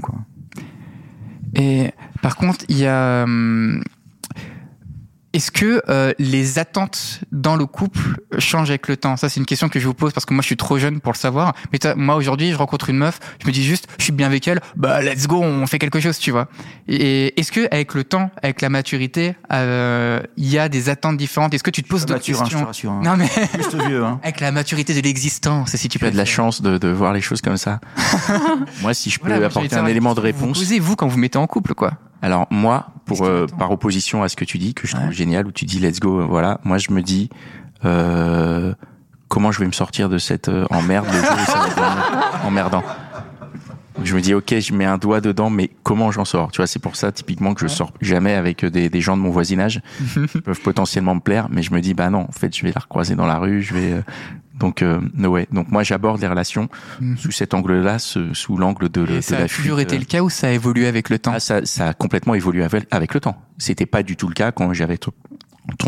Et 1.57 1.91
par 2.23 2.37
contre, 2.37 2.65
il 2.69 2.79
y 2.79 2.87
a. 2.87 3.25
hum, 3.25 3.83
Est-ce 5.35 5.51
que 5.51 5.83
euh, 5.89 6.13
les 6.19 6.59
attentes 6.59 7.21
dans 7.33 7.57
le 7.57 7.65
couple 7.65 8.21
changent 8.39 8.69
avec 8.69 8.87
le 8.89 8.99
temps? 8.99 9.17
Ça, 9.17 9.31
c'est 9.31 9.41
une 9.41 9.47
question 9.47 9.71
que 9.71 9.81
je 9.81 9.87
vous 9.87 9.95
pose 9.95 10.13
parce 10.13 10.27
que 10.27 10.35
moi, 10.35 10.43
je 10.43 10.47
suis 10.47 10.59
trop 10.59 10.79
jeune 10.79 11.01
pour 11.01 11.13
le 11.13 11.17
savoir. 11.19 11.55
Mais 11.73 11.79
toi, 11.79 11.95
moi, 11.95 12.17
aujourd'hui, 12.17 12.51
je 12.53 12.57
rencontre 12.57 12.91
une 12.91 12.99
meuf, 12.99 13.19
je 13.43 13.47
me 13.47 13.53
dis 13.53 13.65
juste, 13.65 13.89
je 13.99 14.05
suis 14.05 14.13
bien 14.13 14.27
avec 14.27 14.47
elle, 14.47 14.61
bah 14.77 15.01
let's 15.01 15.27
go, 15.27 15.41
on 15.43 15.67
fait 15.67 15.79
quelque 15.79 16.01
chose, 16.01 16.19
tu 16.19 16.33
vois. 16.33 16.49
Et 16.87 17.39
est-ce 17.41 17.51
que 17.51 17.67
avec 17.71 17.95
le 17.95 18.05
temps, 18.05 18.31
avec 18.43 18.61
la 18.61 18.69
maturité, 18.69 19.35
euh, 19.53 20.21
il 20.37 20.49
y 20.51 20.59
a 20.59 20.69
des 20.69 20.91
attentes 20.91 21.17
différentes? 21.17 21.55
Est-ce 21.55 21.63
que 21.65 21.71
tu 21.71 21.83
te 21.83 21.89
poses 21.89 22.05
Pas 22.05 22.15
d'autres 22.15 22.29
hein, 22.31 22.33
je 22.35 22.39
te 22.39 22.39
questions? 22.43 22.67
rassure. 22.67 22.93
hein. 22.93 23.01
Non 23.03 23.17
mais 23.17 23.27
Juste 23.57 23.75
vieux, 23.87 24.05
hein. 24.05 24.21
avec 24.23 24.41
la 24.41 24.53
maturité 24.53 24.93
de 24.93 25.01
l'existence, 25.01 25.71
si 25.77 25.89
tu 25.89 25.99
Tu 25.99 26.05
as 26.05 26.09
peux 26.09 26.13
de 26.13 26.19
la 26.19 26.27
chance 26.27 26.61
de, 26.61 26.77
de 26.77 26.89
voir 26.89 27.15
les 27.15 27.23
choses 27.23 27.41
comme 27.41 27.57
ça. 27.57 27.81
moi, 28.83 28.93
si 28.93 29.09
je 29.09 29.19
peux 29.19 29.29
Voilà, 29.31 29.47
apporter 29.47 29.77
un 29.77 29.87
élément 29.87 30.13
de 30.15 30.21
vous 30.21 30.25
réponse. 30.27 30.59
Posez 30.59 30.79
vous 30.79 30.95
quand 30.97 31.07
vous 31.07 31.19
mettez 31.19 31.39
en 31.39 31.47
couple, 31.47 31.75
quoi? 31.75 31.93
Alors 32.23 32.47
moi, 32.51 32.87
pour 33.05 33.25
euh, 33.25 33.47
par 33.59 33.71
opposition 33.73 34.23
à 34.23 34.29
ce 34.29 34.37
que 34.37 34.45
tu 34.45 34.57
dis, 34.59 34.75
que 34.75 34.87
je 34.87 34.95
trouve 34.95 35.09
Ouais. 35.09 35.13
génial, 35.13 35.47
où 35.47 35.53
tu 35.53 35.65
dis 35.65 35.81
let's 35.81 35.99
go, 36.01 36.21
euh, 36.21 36.25
voilà, 36.25 36.61
moi 36.65 36.79
je 36.79 36.93
me 36.93 37.03
dis 37.03 37.29
euh, 37.85 38.75
comment 39.29 39.51
je 39.53 39.59
vais 39.61 39.67
me 39.67 39.73
sortir 39.73 40.09
de 40.09 40.19
cette 40.19 40.49
euh, 40.49 40.67
emmerde 40.71 41.07
le 41.07 41.21
jour 41.21 41.33
où 41.35 41.45
ça 41.51 41.59
va 41.81 42.47
emmerdant. 42.47 42.83
Je 44.05 44.15
me 44.17 44.21
dis 44.21 44.35
ok, 44.35 44.59
je 44.59 44.73
mets 44.73 44.85
un 44.87 44.99
doigt 44.99 45.21
dedans, 45.21 45.51
mais 45.51 45.71
comment 45.83 46.11
j'en 46.11 46.25
sors? 46.25 46.51
Tu 46.51 46.57
vois, 46.59 46.67
c'est 46.67 46.79
pour 46.81 46.97
ça 46.97 47.13
typiquement 47.13 47.55
que 47.55 47.61
je 47.61 47.67
sors 47.69 47.93
jamais 48.01 48.35
avec 48.35 48.65
euh, 48.65 48.71
des, 48.71 48.89
des 48.89 49.01
gens 49.01 49.17
de 49.17 49.23
mon 49.23 49.31
voisinage 49.31 49.81
qui 50.33 50.41
peuvent 50.41 50.61
potentiellement 50.61 51.15
me 51.15 51.21
plaire, 51.21 51.49
mais 51.51 51.63
je 51.63 51.73
me 51.75 51.81
dis 51.81 51.93
bah 51.95 52.09
non, 52.11 52.21
en 52.29 52.33
fait 52.33 52.57
je 52.57 52.63
vais 52.63 52.73
la 52.75 52.81
recroiser 52.81 53.15
dans 53.17 53.27
la 53.27 53.39
rue, 53.39 53.63
je 53.63 53.75
vais 53.75 53.93
euh, 53.93 54.03
donc 54.63 54.81
euh, 54.83 55.01
way. 55.19 55.47
Donc 55.53 55.71
moi 55.71 55.83
j'aborde 55.83 56.21
les 56.21 56.27
relations 56.29 56.69
Mhm. 57.01 57.17
sous 57.19 57.31
cet 57.33 57.53
angle-là, 57.53 57.99
ce- 57.99 58.33
sous 58.33 58.57
l'angle 58.57 58.89
de, 58.89 59.03
Et 59.03 59.17
de 59.17 59.21
ça 59.21 59.39
la 59.39 59.45
a 59.45 59.49
toujours 59.49 59.77
fuite, 59.79 59.89
été 59.89 59.97
euh, 59.97 59.99
le 59.99 60.05
cas 60.07 60.21
ou 60.23 60.31
ça 60.31 60.47
a 60.47 60.51
évolué 60.51 60.87
avec 60.87 61.11
le 61.11 61.19
temps? 61.19 61.33
Ah, 61.35 61.41
ça, 61.41 61.65
ça 61.67 61.89
a 61.89 61.95
complètement 61.95 62.35
évolué 62.35 62.63
avec, 62.65 62.87
avec 62.91 63.13
le 63.15 63.21
temps. 63.21 63.37
C'était 63.59 63.87
pas 63.87 64.03
du 64.03 64.17
tout 64.17 64.29
le 64.29 64.35
cas 64.35 64.53
quand 64.53 64.73
j'avais 64.73 64.99
ton, 64.99 65.13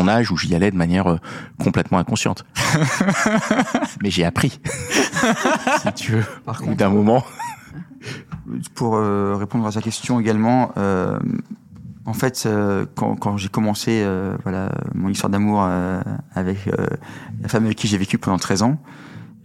âge 0.09 0.31
où 0.31 0.37
j'y 0.37 0.54
allais 0.54 0.71
de 0.71 0.76
manière 0.76 1.07
euh, 1.11 1.19
complètement 1.62 1.99
inconsciente. 1.99 2.45
Mais 4.02 4.11
j'ai 4.11 4.25
appris. 4.25 4.61
si 5.83 5.93
tu 5.95 6.12
veux. 6.12 6.25
Par 6.45 6.61
contre, 6.61 6.76
d'un 6.76 6.90
moment. 6.90 7.25
Pour 8.75 8.97
euh, 8.97 9.37
répondre 9.37 9.66
à 9.66 9.73
sa 9.73 9.81
question 9.81 10.21
également, 10.21 10.73
euh, 10.76 11.19
en 12.06 12.12
fait, 12.14 12.44
euh, 12.46 12.84
quand, 12.94 13.16
quand 13.16 13.37
j'ai 13.37 13.49
commencé 13.49 14.02
euh, 14.04 14.37
voilà, 14.42 14.70
mon 14.94 15.08
histoire 15.08 15.30
d'amour 15.30 15.62
euh, 15.66 16.00
avec 16.34 16.66
euh, 16.68 16.87
la 17.42 17.49
femme 17.49 17.64
avec 17.64 17.76
qui 17.78 17.87
j'ai 17.88 17.99
vécu 17.99 18.18
pendant 18.18 18.38
13 18.38 18.62
ans, 18.62 18.78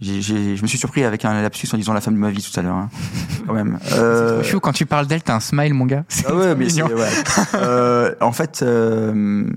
j'ai- 0.00 0.20
j'ai- 0.22 0.56
je 0.56 0.62
me 0.62 0.66
suis 0.66 0.78
surpris 0.78 1.04
avec 1.04 1.24
un 1.24 1.40
lapsus 1.42 1.68
en 1.72 1.76
disant 1.76 1.92
la 1.92 2.00
femme 2.00 2.14
de 2.14 2.18
ma 2.18 2.30
vie 2.30 2.42
tout 2.42 2.58
à 2.58 2.62
l'heure, 2.62 2.76
hein, 2.76 2.88
quand 3.46 3.52
même. 3.54 3.78
Euh, 3.92 4.42
Chou, 4.42 4.60
quand 4.60 4.72
tu 4.72 4.86
parles 4.86 5.06
d'elle, 5.06 5.22
t'as 5.22 5.36
un 5.36 5.40
smile, 5.40 5.74
mon 5.74 5.86
gars. 5.86 6.04
Ah 6.26 6.34
ouais, 6.34 6.54
mais 6.54 6.70
ouais. 6.82 7.08
Euh, 7.54 8.14
en 8.20 8.32
fait, 8.32 8.60
euh, 8.62 9.48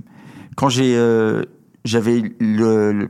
quand 0.56 0.70
j'ai 0.70 0.96
euh, 0.98 1.44
j'avais 1.86 2.22
le- 2.40 2.92
le- 2.94 3.10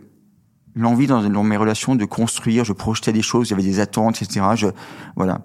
l'envie 0.76 1.06
dans, 1.08 1.22
dans 1.30 1.44
mes 1.44 1.58
relations 1.58 1.96
de 1.96 2.06
construire, 2.06 2.66
je 2.66 2.74
projetais 2.74 3.14
des 3.14 3.22
choses, 3.22 3.52
avait 3.52 3.62
des 3.62 3.80
attentes, 3.80 4.22
etc. 4.24 4.42
Je, 4.56 4.68
voilà. 5.16 5.42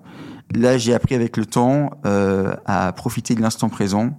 Là, 0.55 0.79
j'ai 0.79 0.95
appris 0.95 1.15
avec 1.15 1.37
le 1.37 1.45
temps 1.45 1.91
euh, 2.07 2.55
à 2.65 2.91
profiter 2.93 3.35
de 3.35 3.43
l'instant 3.43 3.69
présent 3.69 4.19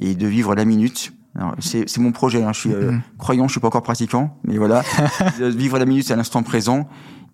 et 0.00 0.14
de 0.14 0.26
vivre 0.26 0.54
la 0.54 0.64
minute. 0.64 1.12
Alors, 1.36 1.54
C'est 1.60 1.98
mon 1.98 2.10
projet. 2.12 2.42
Hein. 2.42 2.52
Je 2.52 2.60
suis 2.60 2.72
euh, 2.72 2.90
Mhm. 2.92 3.00
croyant, 3.18 3.46
je 3.46 3.52
suis 3.52 3.60
pas 3.60 3.68
encore 3.68 3.82
pratiquant, 3.82 4.36
mais 4.44 4.58
voilà, 4.58 4.82
de 5.38 5.46
vivre 5.46 5.78
la 5.78 5.84
minute 5.86 6.10
à 6.10 6.16
l'instant 6.16 6.42
présent 6.42 6.88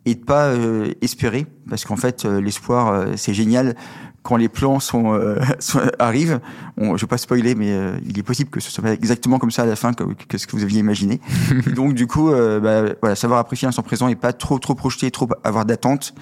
et 0.04 0.14
de 0.14 0.20
pas 0.25 0.46
euh, 0.46 0.92
espérer, 1.00 1.46
parce 1.68 1.85
qu'en 1.85 1.96
fait, 1.96 2.25
euh, 2.25 2.40
l'espoir, 2.40 2.88
euh, 2.92 3.06
c'est 3.16 3.35
génial 3.35 3.75
quand 4.23 4.37
les 4.37 4.49
plans 4.49 4.78
sont, 4.80 5.14
euh, 5.14 5.37
sont- 5.61 5.80
arrivent. 5.99 6.40
On, 6.76 6.96
je 6.96 7.02
vais 7.04 7.08
pas 7.08 7.16
spoiler, 7.18 7.54
mais 7.54 7.73
euh, 7.73 7.96
il 8.06 8.18
est 8.18 8.23
possible 8.23 8.50
que 8.50 8.61
ce 8.61 8.70
soit 8.70 8.85
pas 8.85 8.92
exactement 8.92 9.38
comme 9.38 9.50
ça 9.50 9.62
à 9.62 9.66
la 9.66 9.76
fin 9.76 9.92
que, 9.94 10.04
que 10.28 10.37
ce 10.38 10.46
que 10.46 10.54
vous 10.56 10.62
aviez 10.62 10.80
imaginé. 10.80 11.20
Et 11.66 11.70
donc, 11.72 11.94
du 11.94 12.07
coup, 12.07 12.31
euh, 12.31 12.61
bah, 12.61 12.94
voilà, 13.00 13.16
savoir 13.16 13.38
apprécier 13.40 13.66
l'instant 13.66 13.83
présent 13.83 14.09
et 14.09 14.14
pas 14.16 14.33
trop 14.33 14.59
trop 14.59 14.74
projeter, 14.74 15.11
trop 15.11 15.29
avoir 15.42 15.64
d'attentes. 15.64 16.14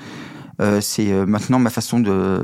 Euh, 0.63 0.81
c'est 0.81 1.11
euh, 1.13 1.27
maintenant 1.27 1.59
ma 1.59 1.71
façon 1.71 1.99
de 1.99 2.41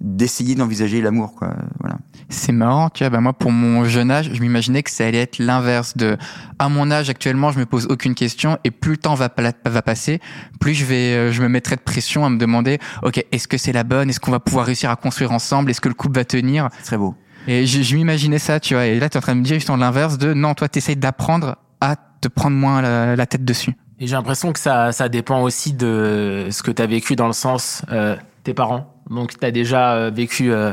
d'essayer 0.00 0.54
d'envisager 0.56 1.00
l'amour, 1.00 1.34
quoi. 1.34 1.54
Voilà. 1.80 1.98
C'est 2.28 2.52
marrant, 2.52 2.90
tu 2.90 3.04
vois, 3.04 3.10
bah 3.10 3.20
moi 3.20 3.32
pour 3.32 3.52
mon 3.52 3.84
jeune 3.84 4.10
âge, 4.10 4.30
je 4.32 4.40
m'imaginais 4.40 4.82
que 4.82 4.90
ça 4.90 5.06
allait 5.06 5.20
être 5.20 5.38
l'inverse 5.38 5.96
de 5.96 6.16
à 6.58 6.68
mon 6.68 6.90
âge 6.90 7.10
actuellement, 7.10 7.52
je 7.52 7.58
me 7.58 7.66
pose 7.66 7.86
aucune 7.86 8.14
question 8.14 8.58
et 8.64 8.70
plus 8.70 8.92
le 8.92 8.96
temps 8.98 9.14
va 9.14 9.30
va 9.64 9.82
passer, 9.82 10.20
plus 10.60 10.74
je 10.74 10.84
vais 10.84 11.14
euh, 11.14 11.32
je 11.32 11.42
me 11.42 11.48
mettrai 11.48 11.76
de 11.76 11.80
pression 11.80 12.24
à 12.24 12.30
me 12.30 12.38
demander 12.38 12.78
OK, 13.02 13.24
est-ce 13.32 13.48
que 13.48 13.58
c'est 13.58 13.72
la 13.72 13.84
bonne? 13.84 14.08
Est-ce 14.10 14.20
qu'on 14.20 14.30
va 14.30 14.40
pouvoir 14.40 14.66
réussir 14.66 14.90
à 14.90 14.96
construire 14.96 15.32
ensemble? 15.32 15.70
Est-ce 15.70 15.80
que 15.80 15.88
le 15.88 15.94
couple 15.94 16.16
va 16.16 16.24
tenir? 16.24 16.68
C'est 16.78 16.84
très 16.84 16.98
beau. 16.98 17.14
Et 17.48 17.66
je, 17.66 17.82
je 17.82 17.96
m'imaginais 17.96 18.38
ça, 18.38 18.60
tu 18.60 18.74
vois, 18.74 18.86
et 18.86 18.98
là 19.00 19.08
tu 19.08 19.14
es 19.14 19.18
en 19.18 19.20
train 19.22 19.34
de 19.34 19.40
me 19.40 19.44
dire 19.44 19.54
justement 19.54 19.76
l'inverse 19.76 20.18
de 20.18 20.32
non, 20.32 20.54
toi 20.54 20.68
tu 20.68 20.78
essayes 20.78 20.96
d'apprendre 20.96 21.56
à 21.80 21.96
te 21.96 22.28
prendre 22.28 22.56
moins 22.56 22.80
la, 22.80 23.16
la 23.16 23.26
tête 23.26 23.44
dessus. 23.44 23.74
Et 23.98 24.06
j'ai 24.08 24.16
l'impression 24.16 24.52
que 24.52 24.58
ça, 24.58 24.90
ça 24.90 25.08
dépend 25.08 25.42
aussi 25.42 25.74
de 25.74 26.48
ce 26.50 26.62
que 26.64 26.72
tu 26.72 26.82
as 26.82 26.86
vécu 26.86 27.14
dans 27.14 27.28
le 27.28 27.32
sens 27.32 27.82
euh, 27.92 28.16
tes 28.42 28.52
parents. 28.52 28.92
Donc 29.08 29.38
tu 29.38 29.46
as 29.46 29.52
déjà 29.52 29.92
euh, 29.92 30.10
vécu 30.12 30.50
euh, 30.50 30.72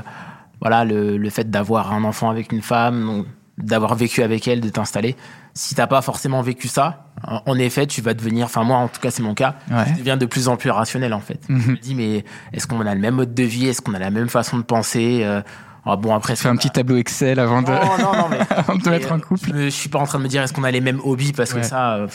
voilà 0.62 0.86
le, 0.86 1.18
le 1.18 1.30
fait 1.30 1.50
d'avoir 1.50 1.94
un 1.94 2.04
enfant 2.04 2.30
avec 2.30 2.52
une 2.52 2.62
femme, 2.62 3.26
d'avoir 3.58 3.96
vécu 3.96 4.22
avec 4.24 4.48
elle, 4.48 4.62
de 4.62 4.70
t'installer. 4.70 5.16
Si 5.54 5.76
t'as 5.76 5.88
pas 5.88 6.02
forcément 6.02 6.42
vécu 6.42 6.68
ça, 6.68 7.06
en 7.24 7.58
effet, 7.58 7.86
tu 7.88 8.02
vas 8.02 8.14
devenir, 8.14 8.46
enfin 8.46 8.64
moi 8.64 8.78
en 8.78 8.88
tout 8.88 9.02
cas 9.02 9.12
c'est 9.12 9.24
mon 9.24 9.34
cas, 9.34 9.56
Ouais. 9.70 9.84
je 9.92 9.98
deviens 9.98 10.16
de 10.16 10.26
plus 10.26 10.48
en 10.48 10.56
plus 10.56 10.70
rationnel 10.70 11.14
en 11.14 11.20
fait. 11.20 11.42
Je 11.50 11.54
Mhm. 11.54 11.72
me 11.72 11.76
dis 11.78 11.96
mais 11.96 12.24
est-ce 12.54 12.68
qu'on 12.68 12.80
a 12.86 12.94
le 12.96 13.02
même 13.02 13.16
mode 13.16 13.34
de 13.34 13.44
vie, 13.44 13.68
est-ce 13.68 13.82
qu'on 13.82 13.94
a 13.94 14.00
la 14.00 14.12
même 14.12 14.30
façon 14.30 14.58
de 14.58 14.64
penser? 14.64 15.22
Euh, 15.24 15.42
ah, 15.86 15.96
Bon 15.98 16.14
après 16.16 16.36
Fais 16.36 16.48
un 16.48 16.56
petit 16.56 16.70
tableau 16.70 16.98
Excel 16.98 17.40
avant 17.40 17.62
de 17.62 17.72
non, 17.72 17.98
non, 17.98 18.18
non, 18.22 18.30
mais 18.30 18.40
avant 18.56 18.76
de 18.76 18.82
te 18.82 18.90
mettre 18.90 19.12
en 19.12 19.16
euh, 19.18 19.20
couple. 19.20 19.50
Je, 19.50 19.54
me- 19.54 19.64
je 19.66 19.70
suis 19.70 19.90
pas 19.90 20.00
en 20.00 20.06
train 20.06 20.20
de 20.20 20.24
me 20.24 20.30
dire 20.30 20.42
est-ce 20.44 20.54
qu'on 20.54 20.64
a 20.64 20.72
les 20.72 20.82
mêmes 20.82 21.02
hobbies? 21.04 21.34
Parce 21.34 21.54
Ouais. 21.54 21.62
que 21.62 21.66
ça, 21.66 21.96
euh, 21.96 22.08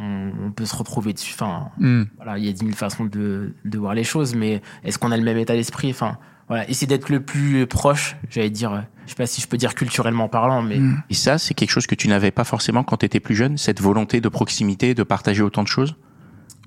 on, 0.00 0.30
on 0.46 0.50
peut 0.52 0.66
se 0.66 0.76
retrouver 0.76 1.12
dessus. 1.14 1.34
Enfin, 1.36 1.68
Hmm. 1.78 2.04
voilà, 2.16 2.38
il 2.38 2.44
y 2.44 2.48
a 2.48 2.52
dix 2.52 2.64
mille 2.64 2.74
façons 2.76 3.04
de, 3.06 3.54
de 3.64 3.78
voir 3.78 3.94
les 3.94 4.04
choses, 4.04 4.34
mais 4.36 4.62
est-ce 4.84 4.98
qu'on 4.98 5.10
a 5.10 5.16
le 5.16 5.22
même 5.24 5.38
état 5.38 5.54
d'esprit? 5.54 5.90
Enfin, 5.90 6.18
voilà, 6.48 6.68
essayer 6.68 6.86
d'être 6.86 7.08
le 7.08 7.20
plus 7.24 7.66
proche. 7.66 8.16
J'allais 8.30 8.50
dire, 8.50 8.72
euh, 8.72 8.80
je 9.06 9.10
sais 9.10 9.16
pas 9.16 9.26
si 9.26 9.40
je 9.40 9.46
peux 9.48 9.56
dire 9.56 9.74
culturellement 9.74 10.28
parlant, 10.28 10.62
mais 10.62 10.78
Hmm. 10.78 11.02
Et 11.10 11.14
ça, 11.14 11.38
c'est 11.38 11.54
quelque 11.54 11.70
chose 11.70 11.86
que 11.86 11.94
tu 11.94 12.08
n'avais 12.08 12.30
pas 12.30 12.44
forcément 12.44 12.82
quand 12.84 12.98
tu 12.98 13.06
étais 13.06 13.20
plus 13.20 13.34
jeune, 13.34 13.56
cette 13.58 13.80
volonté 13.80 14.20
de 14.20 14.28
proximité, 14.28 14.94
de 14.94 15.02
partager 15.02 15.42
autant 15.42 15.62
de 15.62 15.68
choses? 15.68 15.96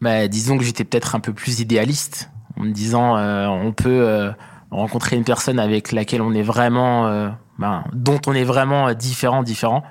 Bah, 0.01 0.27
disons 0.27 0.57
que 0.57 0.63
j'étais 0.63 0.83
peut-être 0.83 1.15
un 1.15 1.19
peu 1.19 1.33
plus 1.33 1.59
idéaliste 1.59 2.29
en 2.55 2.63
me 2.63 2.71
disant 2.71 3.17
euh, 3.17 3.47
on 3.47 3.71
peut 3.71 3.89
euh, 3.89 4.31
rencontrer 4.71 5.15
une 5.15 5.23
personne 5.23 5.59
avec 5.59 5.91
laquelle 5.91 6.21
on 6.21 6.33
est 6.33 6.43
vraiment, 6.43 7.07
euh, 7.07 7.29
ben, 7.59 7.83
dont 7.93 8.19
on 8.27 8.33
est 8.33 8.43
vraiment 8.43 8.87
euh, 8.89 8.93
différent, 8.93 9.41
différent, 9.43 9.83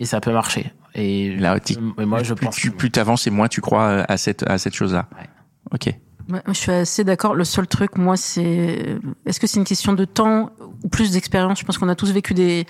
et 0.00 0.04
ça 0.04 0.20
peut 0.20 0.32
marcher. 0.32 0.72
Et 0.94 1.36
Là, 1.36 1.58
tu- 1.60 1.74
et 1.74 2.04
moi, 2.04 2.22
je 2.22 2.34
plus 2.34 2.46
pense 2.46 2.56
tu 2.56 2.70
que- 2.70 2.76
plus 2.76 2.90
t'avances 2.90 3.26
et 3.26 3.30
moins 3.30 3.48
tu 3.48 3.60
crois 3.60 3.82
euh, 3.88 4.04
à 4.08 4.16
cette, 4.16 4.48
à 4.48 4.58
cette 4.58 4.74
chose-là. 4.74 5.08
Ouais. 5.16 5.26
Ok. 5.72 5.94
Ouais, 6.30 6.42
je 6.48 6.52
suis 6.52 6.72
assez 6.72 7.04
d'accord. 7.04 7.34
Le 7.34 7.44
seul 7.44 7.66
truc, 7.66 7.96
moi, 7.96 8.16
c'est 8.16 8.98
est-ce 9.24 9.40
que 9.40 9.46
c'est 9.46 9.58
une 9.58 9.64
question 9.64 9.94
de 9.94 10.04
temps 10.04 10.50
ou 10.82 10.88
plus 10.88 11.12
d'expérience? 11.12 11.58
Je 11.58 11.64
pense 11.64 11.78
qu'on 11.78 11.88
a 11.88 11.94
tous 11.94 12.10
vécu 12.12 12.34
des 12.34 12.66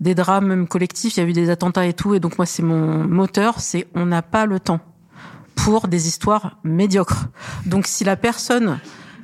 des 0.00 0.14
drames 0.14 0.46
même 0.46 0.68
collectifs. 0.68 1.16
Il 1.16 1.20
y 1.20 1.22
a 1.22 1.28
eu 1.28 1.32
des 1.32 1.48
attentats 1.48 1.86
et 1.86 1.94
tout, 1.94 2.14
et 2.14 2.20
donc 2.20 2.36
moi, 2.36 2.44
c'est 2.44 2.62
mon 2.62 3.04
moteur. 3.04 3.60
C'est 3.60 3.86
on 3.94 4.04
n'a 4.04 4.20
pas 4.20 4.44
le 4.46 4.60
temps 4.60 4.80
pour 5.54 5.88
des 5.88 6.06
histoires 6.06 6.58
médiocres. 6.64 7.28
Donc, 7.66 7.86
si 7.86 8.04
la 8.04 8.16
personne 8.16 8.78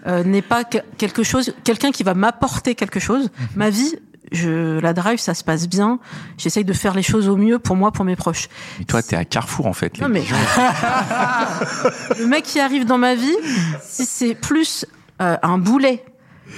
euh, 0.07 0.23
n'est 0.25 0.43
pas 0.43 0.65
que- 0.65 0.79
quelque 0.97 1.23
chose, 1.23 1.53
quelqu'un 1.65 1.91
qui 1.91 2.05
va 2.05 2.15
m'apporter 2.15 2.75
quelque 2.75 3.01
chose, 3.01 3.29
ma 3.55 3.69
vie. 3.69 3.97
Je 4.33 4.79
la 4.81 4.93
drive, 4.93 5.19
ça 5.19 5.35
se 5.35 5.43
passe 5.45 5.69
bien. 5.69 5.99
J'essaye 6.37 6.65
de 6.65 6.73
faire 6.73 6.95
les 6.95 7.03
choses 7.03 7.29
au 7.29 7.37
mieux 7.37 7.59
pour 7.59 7.77
moi, 7.77 7.93
pour 7.93 8.05
mes 8.05 8.17
proches. 8.17 8.49
Mais 8.79 8.85
toi, 8.85 9.03
t'es 9.03 9.17
à 9.17 9.25
Carrefour 9.25 9.67
en 9.67 9.73
fait. 9.73 10.01
Non 10.01 10.09
mais 10.09 10.23
le 12.19 12.27
mec 12.27 12.45
qui 12.45 12.61
arrive 12.61 12.85
dans 12.85 12.99
ma 12.99 13.15
vie, 13.15 13.37
si 13.83 14.05
c'est 14.07 14.35
plus 14.35 14.87
euh, 15.21 15.37
un 15.43 15.59
boulet 15.59 16.05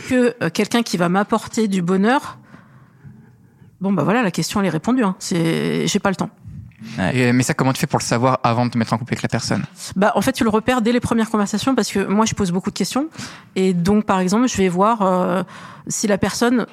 que 0.09 0.35
euh, 0.43 0.51
quelqu'un 0.51 0.83
qui 0.83 0.97
va 0.97 1.09
m'apporter 1.09 1.69
du 1.69 1.83
bonheur, 1.83 2.39
bon 3.81 3.93
bah 3.93 4.03
voilà, 4.05 4.23
la 4.23 4.31
question 4.31 4.61
elle 4.61 4.67
est 4.67 4.71
répondue. 4.71 5.05
Hein. 5.05 5.17
C'est, 5.19 5.87
j'ai 5.87 5.99
pas 5.99 6.11
le 6.11 6.17
temps. 6.17 6.31
Et- 7.13 7.33
mais 7.33 7.43
ça, 7.43 7.53
comment 7.53 7.75
tu 7.75 7.81
fais 7.81 7.87
pour 7.87 7.99
le 7.99 8.05
savoir 8.05 8.41
avant 8.43 8.65
de 8.65 8.71
te 8.71 8.79
mettre 8.79 8.95
en 8.95 8.99
couple 8.99 9.13
avec 9.13 9.23
la 9.23 9.29
personne? 9.29 9.65
Bah 9.97 10.13
en 10.15 10.23
fait 10.23 10.33
tu 10.33 10.45
le 10.45 10.51
repères 10.51 10.81
dès 10.81 10.93
les 10.93 11.01
premières 11.01 11.29
conversations 11.31 11.75
parce 11.75 11.91
que 11.93 12.07
moi 12.07 12.25
je 12.25 12.35
pose 12.35 12.53
beaucoup 12.53 12.71
de 12.71 12.77
questions 12.77 13.09
et 13.55 13.75
donc 13.75 14.07
par 14.07 14.19
exemple 14.21 14.49
je 14.49 14.57
vais 14.57 14.69
voir 14.71 15.03
euh, 15.03 15.43
si 15.89 16.07
la 16.07 16.17
personne 16.17 16.67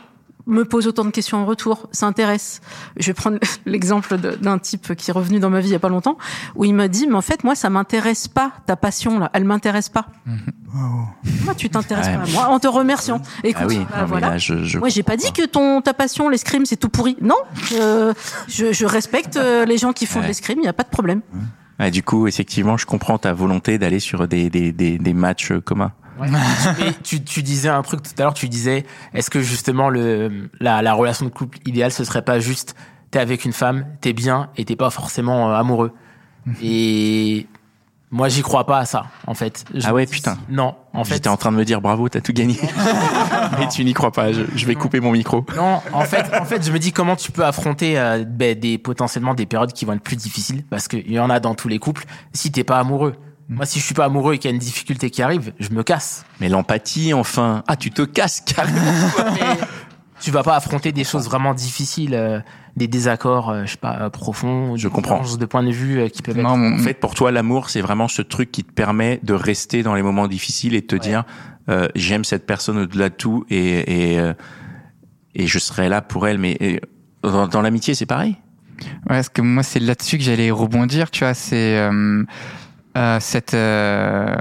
me 0.48 0.64
pose 0.66 0.88
autant 0.88 1.06
de 1.06 1.12
questions 1.12 1.38
en 1.38 1.46
retour, 1.46 1.88
s'intéresse. 1.92 2.62
Je 2.98 3.08
vais 3.08 3.14
prendre 3.14 3.38
l'exemple 3.66 4.18
d'un 4.18 4.58
type 4.58 4.96
qui 4.96 5.12
est 5.12 5.14
revenu 5.14 5.40
dans 5.40 5.50
ma 5.50 5.60
vie 5.60 5.68
il 5.70 5.74
y 5.74 5.76
a 5.76 5.80
pas 5.80 5.90
longtemps, 5.90 6.18
où 6.56 6.64
il 6.66 6.74
m'a 6.74 6.88
dit, 6.88 7.06
mais 7.08 7.16
en 7.16 7.22
fait, 7.22 7.44
moi, 7.44 7.54
ça 7.54 7.70
m'intéresse 7.70 8.28
pas, 8.28 8.54
ta 8.66 8.76
passion, 8.76 9.20
là, 9.20 9.30
elle 9.34 9.44
m'intéresse 9.44 9.90
pas. 9.90 10.08
Moi, 11.44 11.56
tu 11.56 11.70
t'intéresses 11.70 12.08
Ouais. 12.08 12.16
pas 12.18 12.24
à 12.24 12.28
moi, 12.28 12.48
en 12.48 12.60
te 12.60 12.68
remerciant. 12.68 13.22
Écoute, 13.44 13.62
Ah 13.64 13.68
oui, 13.68 13.80
bah, 13.90 13.98
non, 14.02 14.06
voilà. 14.06 14.30
là, 14.32 14.38
je, 14.38 14.64
je 14.64 14.80
Moi, 14.80 14.90
j'ai 14.90 15.04
pas 15.04 15.18
dit 15.18 15.32
que 15.34 15.46
ton 15.46 15.82
ta 15.82 15.94
passion, 15.94 16.30
l'escrime, 16.30 16.66
c'est 16.66 16.78
tout 16.78 16.90
pourri. 16.90 17.18
Non, 17.22 17.36
euh, 17.74 18.14
je, 18.48 18.72
je 18.74 18.86
respecte 18.86 19.38
euh, 19.38 19.66
les 19.66 19.78
gens 19.78 19.94
qui 19.94 20.06
font 20.06 20.22
de 20.22 20.26
l'escrime, 20.28 20.60
il 20.62 20.66
y 20.66 20.70
a 20.70 20.74
pas 20.74 20.84
de 20.84 20.90
problème. 20.90 21.22
Ouais, 21.80 21.92
du 21.92 22.04
coup, 22.04 22.28
effectivement, 22.28 22.78
je 22.78 22.86
comprends 22.86 23.18
ta 23.18 23.34
volonté 23.34 23.78
d'aller 23.78 24.00
sur 24.00 24.28
des, 24.28 24.50
des, 24.50 24.72
des, 24.72 24.98
des 24.98 25.14
matchs 25.14 25.52
euh, 25.52 25.62
communs. 25.62 25.92
Ouais. 26.20 26.28
Mais 26.80 26.94
tu, 27.04 27.24
tu 27.24 27.44
disais 27.44 27.70
un 27.70 27.82
truc 27.82 28.02
tout 28.04 28.12
à 28.18 28.24
l'heure, 28.24 28.34
tu 28.34 28.50
disais, 28.50 28.86
est-ce 29.14 29.30
que 29.30 29.42
justement 29.42 29.90
le, 29.90 30.50
la, 30.60 30.82
la 30.82 30.94
relation 30.94 31.26
de 31.26 31.32
couple 31.32 31.58
idéale, 31.66 31.92
ce 31.92 32.04
serait 32.04 32.22
pas 32.24 32.40
juste, 32.40 32.76
t'es 33.12 33.20
avec 33.20 33.46
une 33.46 33.54
femme, 33.54 33.86
t'es 34.02 34.14
bien 34.14 34.50
et 34.58 34.66
t'es 34.66 34.76
pas 34.76 34.90
forcément 34.90 35.52
euh, 35.52 35.56
amoureux? 35.56 35.94
Et 36.62 37.48
moi, 38.10 38.30
j'y 38.30 38.42
crois 38.42 38.66
pas 38.66 38.78
à 38.80 38.86
ça, 38.86 39.08
en 39.28 39.34
fait. 39.34 39.66
Je 39.74 39.86
Ah 39.86 39.94
ouais, 39.94 40.06
dis- 40.06 40.14
putain. 40.14 40.38
Non, 40.50 40.76
en 40.94 41.04
fait. 41.04 41.16
J'étais 41.16 41.28
en 41.28 41.36
train 41.36 41.52
de 41.52 41.58
me 41.58 41.66
dire 41.66 41.82
bravo, 41.82 42.08
t'as 42.08 42.22
tout 42.22 42.32
gagné. 42.32 42.58
Mais 43.60 43.68
tu 43.68 43.84
n'y 43.84 43.94
crois 43.94 44.12
pas. 44.12 44.32
Je, 44.32 44.44
je 44.56 44.66
vais 44.66 44.76
couper 44.76 45.02
mon 45.02 45.12
micro. 45.12 45.46
Non, 45.58 45.82
en 45.92 46.02
fait, 46.06 46.26
en 46.40 46.46
fait, 46.46 46.66
je 46.66 46.72
me 46.72 46.80
dis 46.80 46.94
comment 46.94 47.18
tu 47.18 47.34
peux 47.34 47.44
affronter 47.44 48.00
euh, 48.00 48.24
ben, 48.26 48.58
des 48.58 48.78
potentiellement 48.78 49.34
des 49.34 49.46
périodes 49.46 49.74
qui 49.74 49.84
vont 49.84 49.92
être 49.94 50.02
plus 50.04 50.16
difficiles 50.16 50.64
parce 50.70 50.88
qu'il 50.88 51.12
y 51.12 51.20
en 51.20 51.30
a 51.30 51.42
dans 51.42 51.54
tous 51.54 51.68
les 51.68 51.80
couples. 51.80 52.06
Si 52.34 52.50
t'es 52.50 52.64
pas 52.64 52.80
amoureux, 52.80 53.16
moi, 53.50 53.66
si 53.66 53.80
je 53.80 53.86
suis 53.86 53.94
pas 53.94 54.06
amoureux 54.06 54.34
et 54.34 54.38
qu'il 54.38 54.50
y 54.50 54.52
a 54.52 54.56
une 54.56 54.60
difficulté 54.62 55.10
qui 55.10 55.22
arrive, 55.22 55.54
je 55.60 55.70
me 55.70 55.84
casse. 55.84 56.26
Mais 56.42 56.50
l'empathie, 56.50 57.14
enfin. 57.14 57.64
Ah, 57.68 57.76
tu 57.76 57.92
te 57.92 58.02
casses 58.04 58.42
carrément. 58.42 58.80
Tu 60.20 60.32
vas 60.32 60.42
pas 60.42 60.56
affronter 60.56 60.92
des 60.92 61.04
choses 61.04 61.26
vraiment 61.26 61.54
difficiles, 61.54 62.16
euh, 62.16 62.40
des 62.76 62.88
désaccords, 62.88 63.52
euh, 63.52 63.66
je 63.68 63.74
sais 63.74 63.78
pas, 63.78 64.00
euh, 64.02 64.10
profonds, 64.10 64.76
Je 64.76 64.88
des 64.88 64.92
comprends. 64.92 65.18
différences 65.20 65.38
de 65.38 65.46
point 65.46 65.62
de 65.62 65.70
vue 65.72 66.00
euh, 66.00 66.10
qui 66.10 66.24
peuvent 66.24 66.36
être. 66.40 66.44
Non, 66.44 66.74
En 66.74 66.80
fait, 66.80 66.96
pour 66.96 67.14
toi, 67.14 67.32
l'amour, 67.32 67.70
c'est 67.70 67.82
vraiment 67.82 68.08
ce 68.08 68.24
truc 68.24 68.52
qui 68.52 68.64
te 68.64 68.72
permet 68.72 69.20
de 69.22 69.34
rester 69.36 69.84
dans 69.84 69.94
les 69.94 70.02
moments 70.02 70.28
difficiles 70.28 70.74
et 70.74 70.82
de 70.82 70.88
te 70.88 70.96
dire, 70.96 71.24
euh, 71.70 71.88
j'aime 71.94 72.24
cette 72.24 72.48
personne 72.48 72.80
au-delà 72.80 73.10
de 73.10 73.14
tout 73.14 73.46
et, 73.52 74.14
et, 74.14 74.20
euh, 74.20 74.34
et 75.36 75.46
je 75.46 75.60
serai 75.60 75.88
là 75.88 76.02
pour 76.02 76.28
elle. 76.28 76.40
Mais 76.40 76.82
dans, 77.22 77.48
dans 77.48 77.62
l'amitié, 77.62 77.94
c'est 77.94 78.08
pareil? 78.08 78.38
Ouais, 78.82 79.18
parce 79.18 79.30
que 79.30 79.44
moi, 79.44 79.62
c'est 79.62 79.80
là-dessus 79.80 80.18
que 80.18 80.24
j'allais 80.24 80.50
rebondir, 80.50 81.12
tu 81.12 81.26
vois, 81.26 81.36
c'est 81.36 81.88
cette, 83.20 83.54
euh, 83.54 84.36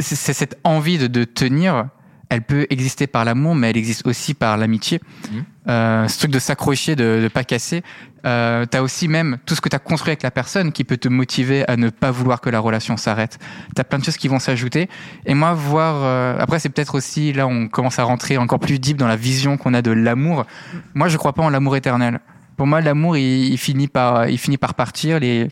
c'est 0.00 0.16
c'est 0.16 0.32
cette 0.32 0.58
envie 0.64 0.98
de, 0.98 1.06
de 1.06 1.24
tenir, 1.24 1.88
elle 2.28 2.42
peut 2.42 2.66
exister 2.70 3.06
par 3.06 3.24
l'amour, 3.24 3.54
mais 3.54 3.70
elle 3.70 3.76
existe 3.76 4.06
aussi 4.06 4.32
par 4.34 4.56
l'amitié. 4.56 5.00
Mhm. 5.30 5.44
Euh, 5.68 6.08
ce 6.08 6.18
truc 6.18 6.30
de 6.30 6.38
s'accrocher, 6.38 6.96
de, 6.96 7.20
de 7.22 7.28
pas 7.28 7.44
casser. 7.44 7.82
Euh, 8.24 8.64
t'as 8.66 8.80
aussi 8.80 9.06
même 9.06 9.36
tout 9.46 9.54
ce 9.54 9.60
que 9.60 9.68
t'as 9.68 9.78
construit 9.78 10.10
avec 10.10 10.22
la 10.22 10.30
personne 10.30 10.72
qui 10.72 10.82
peut 10.84 10.96
te 10.96 11.08
motiver 11.08 11.68
à 11.68 11.76
ne 11.76 11.90
pas 11.90 12.10
vouloir 12.10 12.40
que 12.40 12.50
la 12.50 12.58
relation 12.58 12.96
s'arrête. 12.96 13.38
T'as 13.74 13.84
plein 13.84 13.98
de 13.98 14.04
choses 14.04 14.16
qui 14.16 14.28
vont 14.28 14.38
s'ajouter. 14.38 14.88
Et 15.26 15.34
moi, 15.34 15.52
voir, 15.52 15.96
euh, 15.98 16.36
après, 16.40 16.58
c'est 16.58 16.70
peut-être 16.70 16.94
aussi, 16.94 17.32
là, 17.32 17.46
on 17.46 17.68
commence 17.68 17.98
à 17.98 18.04
rentrer 18.04 18.38
encore 18.38 18.60
plus 18.60 18.78
deep 18.78 18.96
dans 18.96 19.08
la 19.08 19.16
vision 19.16 19.56
qu'on 19.56 19.74
a 19.74 19.82
de 19.82 19.92
l'amour. 19.92 20.46
Moi, 20.94 21.08
je 21.08 21.16
crois 21.18 21.34
pas 21.34 21.42
en 21.42 21.50
l'amour 21.50 21.76
éternel. 21.76 22.20
Pour 22.56 22.66
moi, 22.66 22.80
l'amour, 22.80 23.16
il, 23.16 23.52
il 23.52 23.58
finit 23.58 23.88
par, 23.88 24.28
il 24.28 24.38
finit 24.38 24.58
par 24.58 24.74
partir. 24.74 25.20
Les... 25.20 25.48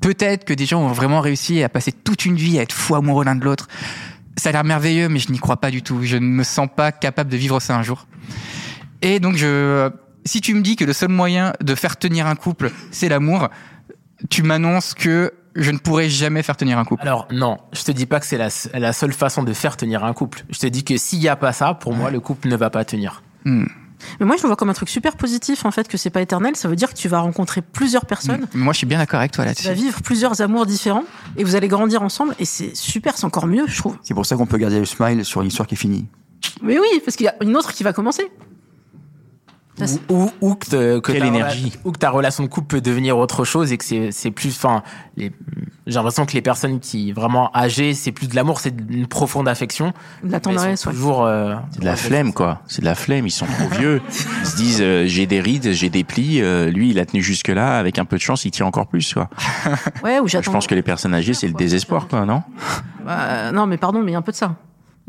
Peut-être 0.00 0.44
que 0.44 0.54
des 0.54 0.66
gens 0.66 0.80
ont 0.80 0.92
vraiment 0.92 1.20
réussi 1.20 1.62
à 1.62 1.68
passer 1.68 1.92
toute 1.92 2.24
une 2.24 2.36
vie 2.36 2.58
à 2.58 2.62
être 2.62 2.72
fou 2.72 2.94
amoureux 2.94 3.24
l'un 3.24 3.36
de 3.36 3.44
l'autre. 3.44 3.68
Ça 4.36 4.48
a 4.48 4.52
l'air 4.52 4.64
merveilleux, 4.64 5.08
mais 5.08 5.18
je 5.18 5.30
n'y 5.30 5.38
crois 5.38 5.58
pas 5.58 5.70
du 5.70 5.82
tout. 5.82 6.00
Je 6.02 6.16
ne 6.16 6.26
me 6.26 6.44
sens 6.44 6.68
pas 6.74 6.92
capable 6.92 7.30
de 7.30 7.36
vivre 7.36 7.60
ça 7.60 7.76
un 7.76 7.82
jour. 7.82 8.06
Et 9.02 9.20
donc, 9.20 9.36
je, 9.36 9.90
si 10.24 10.40
tu 10.40 10.54
me 10.54 10.62
dis 10.62 10.76
que 10.76 10.84
le 10.84 10.92
seul 10.92 11.10
moyen 11.10 11.52
de 11.60 11.74
faire 11.74 11.96
tenir 11.96 12.26
un 12.26 12.36
couple, 12.36 12.70
c'est 12.90 13.08
l'amour, 13.08 13.48
tu 14.30 14.42
m'annonces 14.42 14.94
que 14.94 15.32
je 15.54 15.70
ne 15.70 15.78
pourrai 15.78 16.08
jamais 16.08 16.42
faire 16.42 16.56
tenir 16.56 16.78
un 16.78 16.84
couple. 16.84 17.02
Alors 17.02 17.26
non, 17.30 17.58
je 17.72 17.82
te 17.82 17.92
dis 17.92 18.06
pas 18.06 18.20
que 18.20 18.26
c'est 18.26 18.38
la, 18.38 18.48
la 18.74 18.92
seule 18.92 19.12
façon 19.12 19.42
de 19.42 19.52
faire 19.52 19.76
tenir 19.76 20.04
un 20.04 20.12
couple. 20.12 20.44
Je 20.50 20.58
te 20.58 20.66
dis 20.66 20.84
que 20.84 20.96
s'il 20.96 21.20
y 21.20 21.28
a 21.28 21.36
pas 21.36 21.52
ça, 21.52 21.74
pour 21.74 21.94
moi, 21.94 22.10
le 22.10 22.20
couple 22.20 22.48
ne 22.48 22.56
va 22.56 22.70
pas 22.70 22.84
tenir. 22.84 23.22
Hmm. 23.44 23.66
Mais 24.20 24.26
moi, 24.26 24.36
je 24.36 24.42
le 24.42 24.48
vois 24.48 24.56
comme 24.56 24.70
un 24.70 24.74
truc 24.74 24.88
super 24.88 25.16
positif, 25.16 25.64
en 25.64 25.70
fait, 25.70 25.88
que 25.88 25.96
c'est 25.96 26.10
pas 26.10 26.20
éternel. 26.22 26.56
Ça 26.56 26.68
veut 26.68 26.76
dire 26.76 26.88
que 26.90 26.98
tu 26.98 27.08
vas 27.08 27.20
rencontrer 27.20 27.62
plusieurs 27.62 28.06
personnes, 28.06 28.46
Mais 28.54 28.60
Moi, 28.60 28.72
je 28.72 28.78
suis 28.78 28.86
bien 28.86 28.98
d'accord 28.98 29.20
avec 29.20 29.32
toi 29.32 29.44
tu 29.44 29.48
là-dessus. 29.48 29.66
vas 29.68 29.74
vivre 29.74 30.02
plusieurs 30.02 30.40
amours 30.40 30.66
différents, 30.66 31.04
et 31.36 31.44
vous 31.44 31.54
allez 31.56 31.68
grandir 31.68 32.02
ensemble, 32.02 32.34
et 32.38 32.44
c'est 32.44 32.74
super, 32.76 33.16
c'est 33.16 33.24
encore 33.26 33.46
mieux, 33.46 33.66
je 33.66 33.76
trouve. 33.78 33.96
C'est 34.02 34.14
pour 34.14 34.26
ça 34.26 34.36
qu'on 34.36 34.46
peut 34.46 34.58
garder 34.58 34.78
le 34.78 34.84
smile 34.86 35.24
sur 35.24 35.40
une 35.42 35.48
histoire 35.48 35.66
qui 35.66 35.74
est 35.74 35.78
finie. 35.78 36.06
Mais 36.62 36.78
oui, 36.78 36.88
parce 37.04 37.16
qu'il 37.16 37.26
y 37.26 37.28
a 37.28 37.34
une 37.42 37.56
autre 37.56 37.72
qui 37.72 37.82
va 37.82 37.92
commencer. 37.92 38.30
Ou, 40.08 40.14
ou, 40.14 40.30
ou 40.40 40.54
que, 40.54 40.66
te- 40.66 40.98
que 41.00 41.12
Quelle 41.12 41.20
ta 41.22 41.26
énergie. 41.26 41.72
ou 41.84 41.92
que 41.92 41.98
ta 41.98 42.10
relation 42.10 42.42
de 42.44 42.48
couple 42.48 42.66
peut 42.68 42.80
devenir 42.80 43.16
autre 43.18 43.44
chose 43.44 43.72
et 43.72 43.78
que 43.78 43.84
c'est 43.84 44.10
c'est 44.12 44.30
plus 44.30 44.56
enfin 44.56 44.82
les- 45.16 45.32
j'ai 45.86 45.94
l'impression 45.94 46.26
que 46.26 46.32
les 46.32 46.42
personnes 46.42 46.80
qui 46.80 47.12
vraiment 47.12 47.50
âgées 47.56 47.94
c'est 47.94 48.12
plus 48.12 48.28
de 48.28 48.36
l'amour 48.36 48.60
c'est 48.60 48.74
une 48.90 49.06
profonde 49.06 49.48
affection 49.48 49.92
de 50.22 50.30
la 50.32 50.40
tendresse, 50.40 50.82
toujours 50.82 51.24
euh, 51.24 51.54
C'est 51.72 51.80
de 51.80 51.84
la 51.84 51.96
flemme, 51.96 52.32
quoi. 52.32 52.60
C'est 52.66 52.80
de 52.80 52.86
la 52.86 52.94
flemme. 52.94 53.26
Ils 53.26 53.30
sont 53.30 53.46
trop 53.46 53.68
vieux. 53.78 54.00
Ils 54.42 54.46
se 54.46 54.56
disent, 54.56 54.80
euh, 54.82 55.04
j'ai 55.06 55.26
des 55.26 55.40
rides, 55.40 55.72
j'ai 55.72 55.88
des 55.90 56.04
plis. 56.04 56.40
Euh, 56.40 56.70
lui, 56.70 56.90
il 56.90 56.98
a 56.98 57.06
tenu 57.06 57.22
jusque-là. 57.22 57.78
Avec 57.78 57.98
un 57.98 58.04
peu 58.04 58.16
de 58.16 58.20
chance, 58.22 58.44
il 58.44 58.50
tient 58.50 58.66
encore 58.66 58.86
plus, 58.86 59.14
quoi. 59.14 59.28
Ouais, 60.04 60.20
ou 60.20 60.26
Je 60.26 60.32
j'attends. 60.32 60.52
pense 60.52 60.66
que 60.66 60.74
les 60.74 60.82
personnes 60.82 61.14
âgées, 61.14 61.34
c'est 61.34 61.48
le 61.48 61.54
désespoir, 61.54 62.06
quoi, 62.08 62.24
non? 62.26 62.42
Bah, 63.04 63.50
non, 63.52 63.66
mais 63.66 63.76
pardon, 63.78 64.00
mais 64.00 64.10
il 64.10 64.12
y 64.12 64.16
a 64.16 64.18
un 64.18 64.22
peu 64.22 64.32
de 64.32 64.36
ça. 64.36 64.54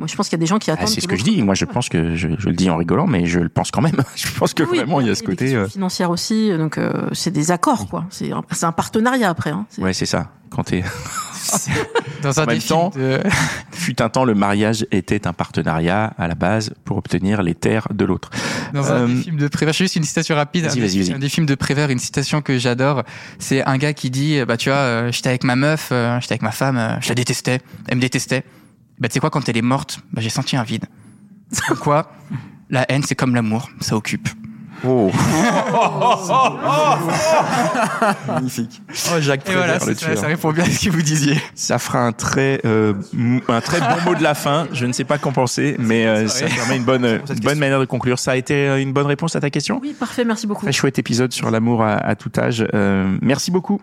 Moi, 0.01 0.07
je 0.07 0.15
pense 0.15 0.27
qu'il 0.29 0.35
y 0.37 0.41
a 0.41 0.43
des 0.43 0.47
gens 0.47 0.57
qui 0.57 0.71
Ah, 0.71 0.73
attendent. 0.73 0.87
C'est 0.87 0.99
ce 0.99 1.07
que 1.07 1.15
je 1.15 1.23
dis. 1.23 1.43
Moi, 1.43 1.53
je 1.53 1.65
pense 1.65 1.87
que 1.87 2.15
je, 2.15 2.27
je 2.39 2.47
le 2.49 2.55
dis 2.55 2.71
en 2.71 2.77
rigolant, 2.77 3.05
mais 3.05 3.27
je 3.27 3.39
le 3.39 3.49
pense 3.49 3.69
quand 3.69 3.81
même. 3.81 4.01
Je 4.15 4.27
pense 4.31 4.55
que 4.55 4.63
Oui, 4.63 4.77
vraiment, 4.79 4.99
il 4.99 5.05
y 5.07 5.09
a 5.11 5.15
ce 5.15 5.21
côté. 5.21 5.53
euh, 5.55 5.67
financières 5.67 6.09
aussi, 6.09 6.49
donc 6.57 6.79
euh, 6.79 6.91
c'est 7.11 7.29
des 7.29 7.51
accords, 7.51 7.87
quoi. 7.87 8.05
C'est 8.09 8.31
un, 8.31 8.71
partenariat 8.71 9.29
après. 9.29 9.51
Hein. 9.51 9.67
Ouais, 9.77 9.93
c'est 9.93 10.07
ça. 10.07 10.31
Quand 10.49 10.63
t'es. 10.63 10.83
Dans 12.23 12.39
un 12.39 12.43
En 12.43 12.47
même 12.47 12.59
temps- 12.59 12.89
de- 12.95 13.19
Fut 13.71 13.99
un 14.01 14.09
temps, 14.09 14.25
le 14.25 14.35
mariage 14.35 14.85
était 14.91 15.25
un 15.25 15.33
partenariat 15.33 16.13
à 16.17 16.27
la 16.27 16.35
base 16.35 16.71
pour 16.85 16.97
obtenir 16.97 17.41
les 17.41 17.55
terres 17.55 17.87
de 17.93 18.05
l'autre. 18.05 18.29
Dans 18.73 18.91
un 18.91 19.01
Euh, 19.03 19.07
des 19.07 19.15
films 19.23 19.37
de 19.37 19.47
Prévert, 19.47 19.73
juste 19.73 19.95
une 19.95 20.03
citation 20.03 20.35
rapide. 20.35 20.65
Vas-y, 20.65 20.77
un, 20.79 20.81
vas-y, 20.81 20.97
des- 20.97 21.03
vas-y. 21.03 21.13
un 21.15 21.19
des 21.19 21.29
films 21.29 21.45
de 21.47 21.55
Prévert, 21.55 21.89
une 21.89 21.97
citation 21.99 22.41
que 22.41 22.57
j'adore. 22.59 23.03
C'est 23.39 23.63
un 23.65 23.77
gars 23.77 23.93
qui 23.93 24.09
dit, 24.11 24.43
bah 24.45 24.57
tu 24.57 24.69
vois, 24.69 24.77
euh, 24.79 25.11
j'étais 25.11 25.29
avec 25.29 25.43
ma 25.43 25.55
meuf, 25.55 25.89
euh, 25.91 26.19
j'étais 26.21 26.33
avec 26.33 26.43
ma 26.43 26.51
femme, 26.51 26.77
euh, 26.77 26.95
je 27.01 27.09
la 27.09 27.15
détestais, 27.15 27.59
elle 27.87 27.95
me 27.95 28.01
détestait. 28.01 28.43
Bah 29.01 29.09
tu 29.09 29.15
sais 29.15 29.19
quoi, 29.19 29.29
quand 29.31 29.49
elle 29.49 29.57
est 29.57 29.61
morte, 29.63 29.99
bah 30.13 30.21
j'ai 30.21 30.29
senti 30.29 30.55
un 30.55 30.63
vide. 30.63 30.85
Comme 31.67 31.77
quoi, 31.77 32.11
la 32.69 32.89
haine 32.89 33.03
c'est 33.03 33.15
comme 33.15 33.35
l'amour, 33.35 33.69
ça 33.81 33.97
occupe. 33.97 34.29
Oh, 34.83 35.11
Magnifique. 38.27 38.81
oh 39.13 39.19
Jacques 39.19 39.47
Et 39.49 39.53
voilà, 39.53 39.77
Prévert, 39.77 39.87
le 39.87 39.93
ça, 39.95 40.05
tueur. 40.07 40.17
ça 40.17 40.27
répond 40.27 40.51
bien 40.51 40.63
à 40.63 40.69
ce 40.69 40.85
que 40.85 40.89
vous 40.91 41.01
disiez. 41.01 41.39
Ça 41.53 41.77
fera 41.77 41.99
un 41.99 42.11
très, 42.13 42.59
euh, 42.65 42.93
un 43.47 43.61
très 43.61 43.79
bon 43.79 44.01
mot 44.05 44.15
de 44.15 44.23
la 44.23 44.33
fin. 44.33 44.67
Je 44.73 44.85
ne 44.85 44.93
sais 44.93 45.03
pas 45.03 45.17
qu'en 45.19 45.31
penser, 45.31 45.75
mais 45.77 46.05
euh, 46.07 46.27
ça 46.27 46.45
permet 46.47 46.77
une 46.77 46.83
bonne, 46.83 47.19
Cette 47.25 47.41
bonne 47.41 47.59
manière 47.59 47.79
de 47.79 47.85
conclure. 47.85 48.17
Ça 48.19 48.31
a 48.31 48.35
été 48.35 48.67
euh, 48.67 48.81
une 48.81 48.93
bonne 48.93 49.05
réponse 49.05 49.35
à 49.35 49.39
ta 49.39 49.49
question? 49.49 49.79
Oui, 49.81 49.95
parfait, 49.99 50.25
merci 50.25 50.47
beaucoup. 50.47 50.65
Très 50.65 50.71
chouette 50.71 50.97
épisode 50.99 51.31
sur 51.31 51.51
l'amour 51.51 51.83
à, 51.83 51.93
à 51.97 52.15
tout 52.15 52.31
âge. 52.39 52.65
Euh, 52.73 53.17
merci 53.21 53.51
beaucoup. 53.51 53.81